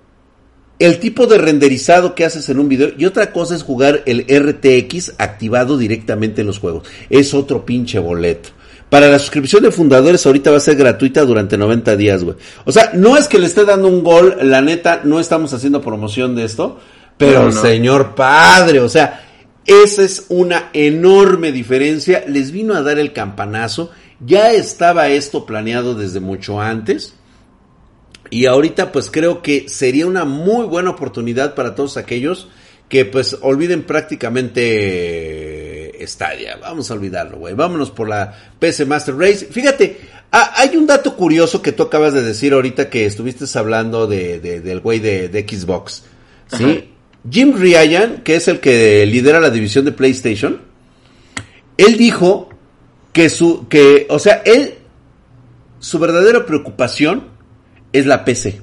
[0.78, 4.26] el tipo de renderizado que haces en un video y otra cosa es jugar el
[4.28, 6.88] RTX activado directamente en los juegos.
[7.10, 8.50] Es otro pinche boleto.
[8.88, 12.36] Para la suscripción de fundadores ahorita va a ser gratuita durante 90 días, güey.
[12.64, 15.82] O sea, no es que le esté dando un gol, la neta, no estamos haciendo
[15.82, 16.78] promoción de esto,
[17.18, 19.24] pero señor padre, o sea,
[19.66, 22.24] Esa es una enorme diferencia.
[22.26, 23.90] Les vino a dar el campanazo.
[24.18, 27.12] Ya estaba esto planeado desde mucho antes.
[28.30, 32.48] Y ahorita pues creo que sería una muy buena oportunidad para todos aquellos
[32.88, 36.56] que pues olviden prácticamente Stadia.
[36.60, 37.54] Vamos a olvidarlo, güey.
[37.54, 39.46] Vámonos por la PC Master Race.
[39.46, 39.98] Fíjate,
[40.30, 44.80] hay un dato curioso que tú acabas de decir ahorita que estuviste hablando de, del
[44.80, 46.04] güey de, Xbox.
[46.56, 46.90] ¿Sí?
[47.30, 50.62] Jim Ryan, que es el que lidera la división de PlayStation,
[51.76, 52.48] él dijo
[53.12, 54.74] que su, que, o sea, él,
[55.78, 57.27] su verdadera preocupación
[57.92, 58.60] es la PC.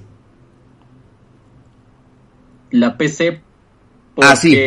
[2.72, 3.42] La PC.
[4.18, 4.58] Así.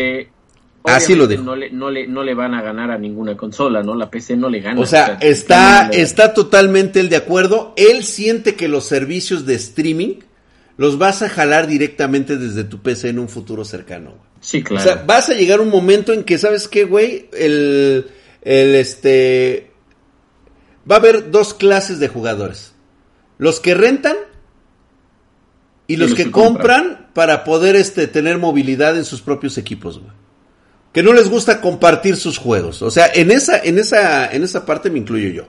[0.84, 1.42] Así lo dijo.
[1.42, 3.94] No le, no, le, no le van a ganar a ninguna consola, ¿no?
[3.94, 4.80] La PC no le gana.
[4.80, 7.74] O sea, está, está totalmente él de acuerdo.
[7.76, 10.20] Él siente que los servicios de streaming
[10.76, 14.14] los vas a jalar directamente desde tu PC en un futuro cercano.
[14.40, 14.82] Sí, claro.
[14.82, 17.28] O sea, vas a llegar un momento en que, ¿sabes qué, güey?
[17.32, 18.06] El,
[18.42, 19.72] el, este...
[20.90, 22.74] Va a haber dos clases de jugadores.
[23.36, 24.16] Los que rentan
[25.88, 30.12] y los, que, compran, para poder este, tener movilidad en sus propios equipos, güey.
[30.92, 32.82] Que no les gusta compartir sus juegos.
[32.82, 35.44] O sea, en esa, en esa, en esa parte me incluyo yo.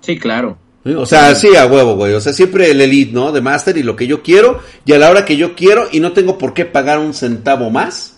[0.00, 0.58] Sí, claro.
[0.96, 2.14] O sea, sí, a huevo, güey.
[2.14, 3.32] O sea, siempre el Elite, ¿no?
[3.32, 6.00] De Master y lo que yo quiero y a la hora que yo quiero y
[6.00, 8.15] no tengo por qué pagar un centavo más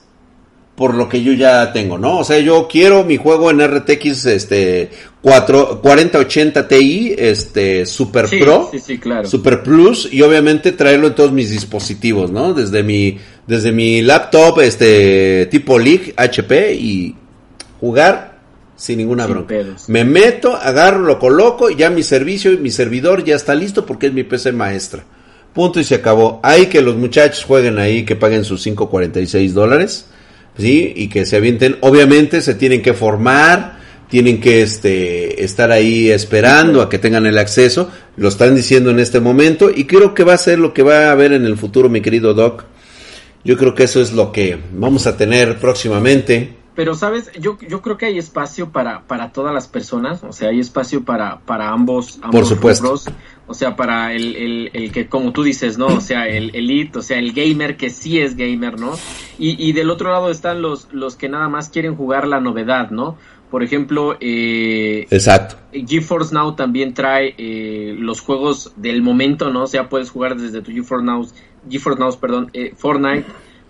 [0.78, 2.20] por lo que yo ya tengo, ¿no?
[2.20, 8.68] O sea, yo quiero mi juego en RTX este 4 4080 Ti, este Super Pro,
[8.70, 9.28] sí, sí, claro.
[9.28, 12.54] Super Plus y obviamente traerlo en todos mis dispositivos, ¿no?
[12.54, 17.16] Desde mi desde mi laptop este tipo League HP y
[17.80, 18.38] jugar
[18.76, 19.56] sin ninguna bronca.
[19.88, 23.84] Me meto, agarro, lo coloco y ya mi servicio y mi servidor ya está listo
[23.84, 25.02] porque es mi PC maestra.
[25.52, 26.38] Punto y se acabó.
[26.44, 30.06] Hay que los muchachos jueguen ahí, que paguen sus 5.46 dólares,
[30.58, 30.92] ¿sí?
[30.94, 31.76] Y que se avienten.
[31.80, 33.78] Obviamente se tienen que formar,
[34.08, 37.90] tienen que este, estar ahí esperando a que tengan el acceso.
[38.16, 41.06] Lo están diciendo en este momento y creo que va a ser lo que va
[41.06, 42.64] a haber en el futuro, mi querido Doc.
[43.44, 47.28] Yo creo que eso es lo que vamos a tener próximamente pero, ¿sabes?
[47.40, 51.02] Yo, yo creo que hay espacio para, para todas las personas, o sea, hay espacio
[51.02, 53.00] para, para ambos, ambos Por supuesto.
[53.48, 55.86] O sea, para el, el, el, que, como tú dices, ¿no?
[55.86, 58.92] O sea, el elite, o sea, el gamer que sí es gamer, ¿no?
[59.38, 62.90] Y, y del otro lado están los, los que nada más quieren jugar la novedad,
[62.90, 63.16] ¿no?
[63.50, 65.56] Por ejemplo, eh, Exacto.
[65.72, 69.62] GeForce Now también trae eh, los juegos del momento, ¿no?
[69.62, 71.26] O sea, puedes jugar desde tu GeForce Now,
[71.68, 73.24] GeForce Now, perdón, eh, Fortnite,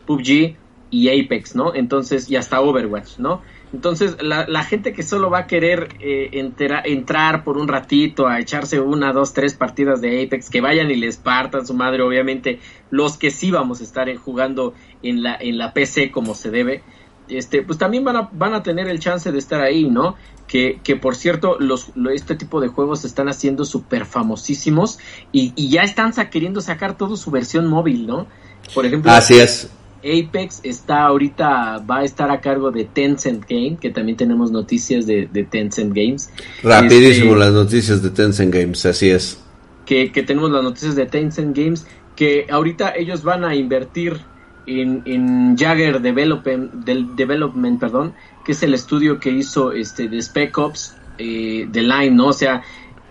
[0.07, 0.57] PUBG,
[0.91, 1.75] y Apex, ¿no?
[1.75, 3.43] Entonces, y hasta Overwatch, ¿no?
[3.73, 8.41] Entonces, la, la gente que solo va a querer eh, entrar por un ratito a
[8.41, 12.61] echarse una, dos, tres partidas de Apex, que vayan y les partan su madre, obviamente,
[12.91, 16.83] los que sí vamos a estar jugando en la, en la PC como se debe,
[17.29, 20.17] este, pues también van a, van a tener el chance de estar ahí, ¿no?
[20.47, 24.99] Que, que por cierto, los, este tipo de juegos se están haciendo súper famosísimos
[25.31, 28.27] y, y ya están queriendo sacar toda su versión móvil, ¿no?
[28.75, 29.71] Por ejemplo, Así es.
[29.99, 35.07] Apex está ahorita, va a estar a cargo de Tencent Game, que también tenemos noticias
[35.07, 36.31] de, Tencent Games.
[36.63, 39.41] Rapidísimo este, las noticias de Tencent Games, así es.
[39.87, 44.21] Que, tenemos las noticias de Tencent Games, que ahorita ellos van a invertir
[44.67, 50.21] en, en Jagger Development, del Development, perdón, que es el estudio que hizo este de
[50.21, 52.29] Spec Ops eh, de Line, ¿no?
[52.29, 52.63] O sea,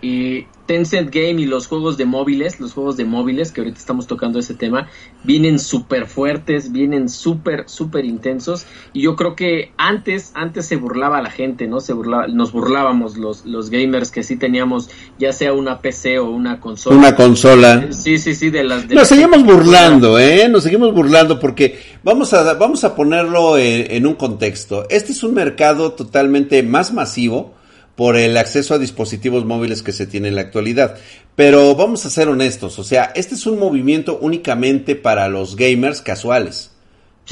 [0.02, 4.06] y Tencent Game y los juegos de móviles, los juegos de móviles, que ahorita estamos
[4.06, 4.89] tocando ese tema,
[5.24, 8.66] vienen súper fuertes, vienen súper, súper intensos.
[8.93, 11.80] Y yo creo que antes, antes se burlaba la gente, ¿no?
[11.80, 16.30] Se burlaba, nos burlábamos los, los gamers que sí teníamos, ya sea una PC o
[16.30, 16.98] una consola.
[16.98, 17.88] Una consola.
[17.91, 18.88] Sí, sí, sí, de las...
[18.89, 20.50] nos seguimos burlando, ¿eh?
[20.50, 24.86] Nos seguimos burlando porque vamos a, vamos a ponerlo en un contexto.
[24.89, 27.57] Este es un mercado totalmente más masivo
[27.98, 30.98] por el acceso a dispositivos móviles que se tiene en la actualidad.
[31.36, 36.02] Pero vamos a ser honestos, o sea, este es un movimiento únicamente para los gamers
[36.02, 36.72] casuales.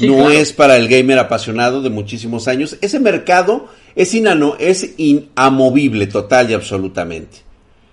[0.00, 2.76] no es para el gamer apasionado de muchísimos años.
[2.80, 7.38] Ese mercado es, inano, es inamovible total y absolutamente.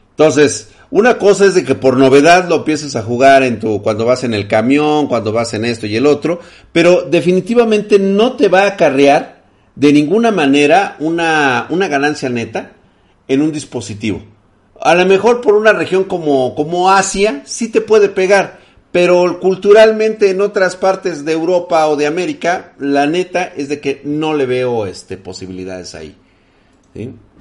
[0.10, 4.04] Entonces, una cosa es de que por novedad lo empieces a jugar en tu, cuando
[4.06, 6.40] vas en el camión, cuando vas en esto y el otro,
[6.72, 9.43] pero definitivamente no te va a acarrear
[9.76, 12.74] de ninguna manera una, una ganancia neta
[13.28, 14.22] en un dispositivo.
[14.80, 18.60] A lo mejor por una región como, como Asia sí te puede pegar,
[18.92, 24.02] pero culturalmente en otras partes de Europa o de América, la neta es de que
[24.04, 26.16] no le veo este, posibilidades ahí.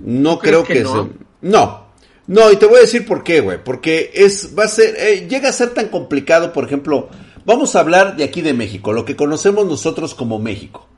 [0.01, 1.11] No creo que, no?
[1.43, 1.87] no,
[2.27, 5.27] no, y te voy a decir por qué, güey, porque es, va a ser, eh,
[5.29, 7.09] llega a ser tan complicado, por ejemplo,
[7.45, 10.89] vamos a hablar de aquí de México, lo que conocemos nosotros como México.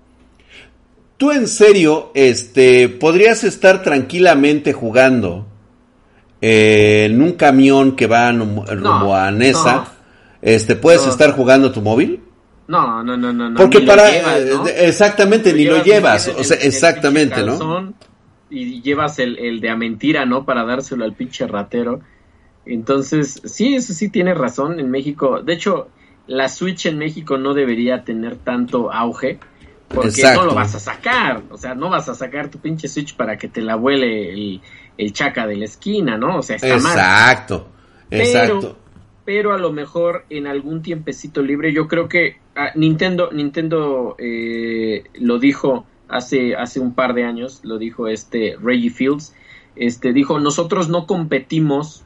[1.16, 5.46] Tú en serio, este, podrías estar tranquilamente jugando
[6.40, 9.86] eh, en un camión que va rumbo a Nesa,
[10.42, 12.20] este, ¿puedes estar jugando tu móvil?
[12.66, 13.54] No, no, no, no.
[13.56, 14.10] Porque para.
[14.78, 16.28] Exactamente, ni lo llevas.
[16.28, 17.94] o sea, exactamente, ¿no?
[18.50, 20.44] Y llevas el, el de a mentira, ¿no?
[20.44, 22.00] Para dárselo al pinche ratero.
[22.66, 24.80] Entonces, sí, eso sí tiene razón.
[24.80, 25.88] En México, de hecho,
[26.26, 29.38] la Switch en México no debería tener tanto auge.
[29.89, 31.43] Porque no lo vas a sacar.
[31.51, 34.61] O sea, no vas a sacar tu pinche Switch para que te la vuele el,
[34.97, 36.39] el chaca de la esquina, ¿no?
[36.39, 37.68] O sea, está exacto,
[38.11, 38.78] Exacto.
[39.24, 45.05] Pero, a lo mejor en algún tiempecito libre, yo creo que ah, Nintendo, Nintendo eh,
[45.14, 49.35] lo dijo hace, hace un par de años, lo dijo este Reggie Fields,
[49.76, 52.03] este dijo, nosotros no competimos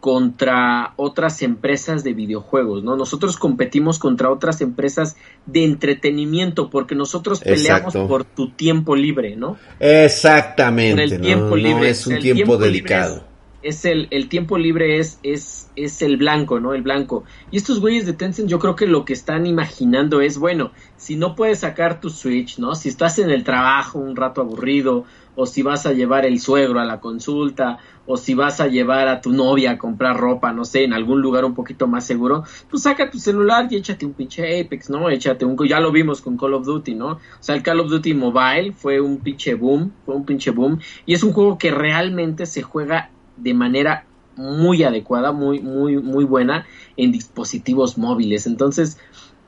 [0.00, 2.96] contra otras empresas de videojuegos, ¿no?
[2.96, 9.56] Nosotros competimos contra otras empresas de entretenimiento porque nosotros peleamos por tu tiempo libre, ¿no?
[9.80, 11.02] Exactamente.
[11.02, 11.90] el tiempo libre.
[11.90, 13.24] es un tiempo, delicado.
[13.60, 16.74] Es, el, el tiempo libre es, es, es el blanco, ¿no?
[16.74, 17.24] El blanco.
[17.50, 21.16] Y estos güeyes de Tencent yo creo que lo que están imaginando es, bueno, si
[21.16, 22.76] no puedes sacar tu Switch, ¿no?
[22.76, 26.78] Si estás en el trabajo un rato aburrido o si vas a llevar el suegro
[26.78, 27.78] a la consulta,
[28.10, 31.20] o si vas a llevar a tu novia a comprar ropa, no sé, en algún
[31.20, 35.10] lugar un poquito más seguro, pues saca tu celular y échate un pinche Apex, ¿no?
[35.10, 37.08] Échate un, ya lo vimos con Call of Duty, ¿no?
[37.08, 40.80] O sea, el Call of Duty Mobile fue un pinche boom, fue un pinche boom,
[41.04, 44.06] y es un juego que realmente se juega de manera
[44.36, 48.46] muy adecuada, muy, muy, muy buena en dispositivos móviles.
[48.46, 48.98] Entonces,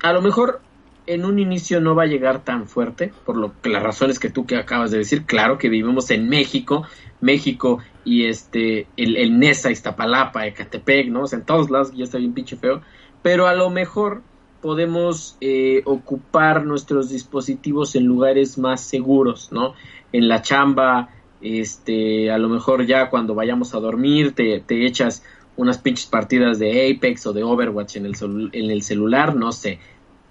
[0.03, 0.61] a lo mejor
[1.07, 4.31] en un inicio no va a llegar tan fuerte, por lo que las razones que
[4.31, 6.85] tú que acabas de decir, claro que vivimos en México,
[7.21, 11.23] México y este, el, el Nesa, Iztapalapa, Ecatepec, ¿no?
[11.23, 12.81] O sea, en todos lados ya está bien pinche feo,
[13.23, 14.23] pero a lo mejor
[14.61, 19.75] podemos eh, ocupar nuestros dispositivos en lugares más seguros, ¿no?
[20.13, 21.11] En la chamba,
[21.41, 25.23] este, a lo mejor ya cuando vayamos a dormir te, te echas
[25.57, 28.15] unas pinches partidas de Apex o de Overwatch en el,
[28.53, 29.79] en el celular, no sé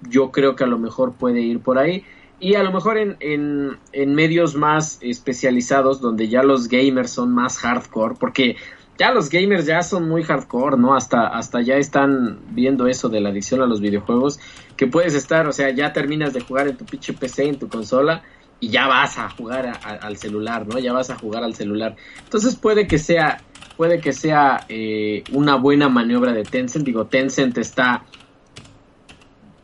[0.08, 2.04] yo creo que a lo mejor puede ir por ahí.
[2.40, 7.58] Y a lo mejor en, en, medios más especializados donde ya los gamers son más
[7.58, 8.56] hardcore, porque
[8.98, 10.96] ya los gamers ya son muy hardcore, ¿no?
[10.96, 14.40] Hasta, hasta ya están viendo eso de la adicción a los videojuegos,
[14.78, 17.68] que puedes estar, o sea, ya terminas de jugar en tu pinche PC, en tu
[17.68, 18.24] consola,
[18.62, 20.80] y ya vas a jugar al celular, ¿no?
[20.80, 21.96] Ya vas a jugar al celular.
[22.24, 23.42] Entonces puede que sea,
[23.78, 26.86] puede que sea eh, una buena maniobra de Tencent.
[26.86, 28.04] Digo, Tencent está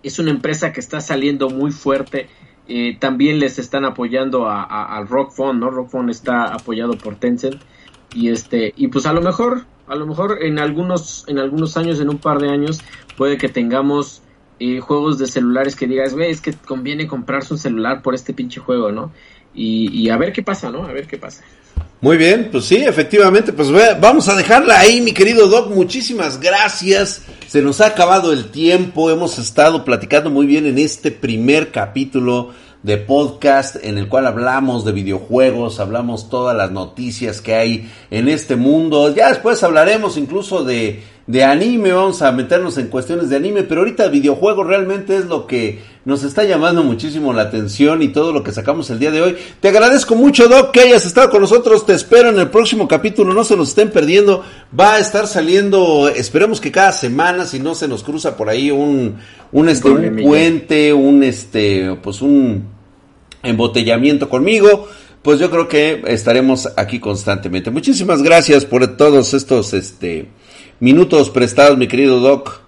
[0.06, 2.30] es una empresa que está saliendo muy fuerte.
[2.68, 5.70] Eh, también les están apoyando a, a, Rock Phone, ¿no?
[5.70, 7.62] Rock Phone está apoyado por Tencent.
[8.14, 12.00] Y este, y pues a lo mejor, a lo mejor en algunos, en algunos años,
[12.00, 12.82] en un par de años,
[13.18, 14.24] puede que tengamos
[14.60, 18.34] eh, juegos de celulares que digas, güey, es que conviene comprarse un celular por este
[18.34, 19.12] pinche juego, ¿no?
[19.54, 20.86] Y, y a ver qué pasa, ¿no?
[20.86, 21.44] A ver qué pasa.
[22.02, 23.70] Muy bien, pues sí, efectivamente, pues
[24.00, 27.24] vamos a dejarla ahí, mi querido Doc, muchísimas gracias.
[27.48, 32.52] Se nos ha acabado el tiempo, hemos estado platicando muy bien en este primer capítulo
[32.84, 38.30] de podcast en el cual hablamos de videojuegos, hablamos todas las noticias que hay en
[38.30, 39.16] este mundo.
[39.16, 43.82] Ya después hablaremos incluso de, de anime, vamos a meternos en cuestiones de anime, pero
[43.82, 48.44] ahorita videojuegos realmente es lo que nos está llamando muchísimo la atención y todo lo
[48.44, 49.36] que sacamos el día de hoy.
[49.60, 51.84] Te agradezco mucho, Doc, que hayas estado con nosotros.
[51.84, 54.44] Te espero en el próximo capítulo, no se nos estén perdiendo.
[54.80, 58.70] Va a estar saliendo, esperemos que cada semana, si no se nos cruza por ahí
[58.70, 59.16] un,
[59.52, 62.66] un, este, un puente, un, este, pues un
[63.42, 64.88] embotellamiento conmigo,
[65.24, 67.72] pues yo creo que estaremos aquí constantemente.
[67.72, 70.30] Muchísimas gracias por todos estos este
[70.80, 72.62] minutos prestados, mi querido Doc.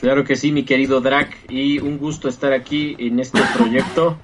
[0.00, 4.18] Claro que sí, mi querido Drac, y un gusto estar aquí en este proyecto.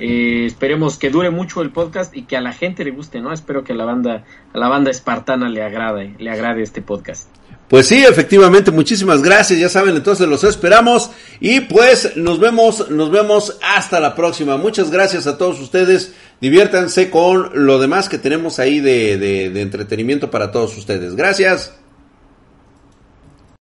[0.00, 3.32] Eh, esperemos que dure mucho el podcast y que a la gente le guste, ¿no?
[3.32, 7.28] Espero que a la banda, a la banda espartana le agrade, le agrade este podcast.
[7.68, 11.10] Pues sí, efectivamente, muchísimas gracias, ya saben, entonces los esperamos
[11.40, 14.56] y pues nos vemos, nos vemos hasta la próxima.
[14.56, 20.30] Muchas gracias a todos ustedes, diviértanse con lo demás que tenemos ahí de, de entretenimiento
[20.30, 21.16] para todos ustedes.
[21.16, 21.72] Gracias.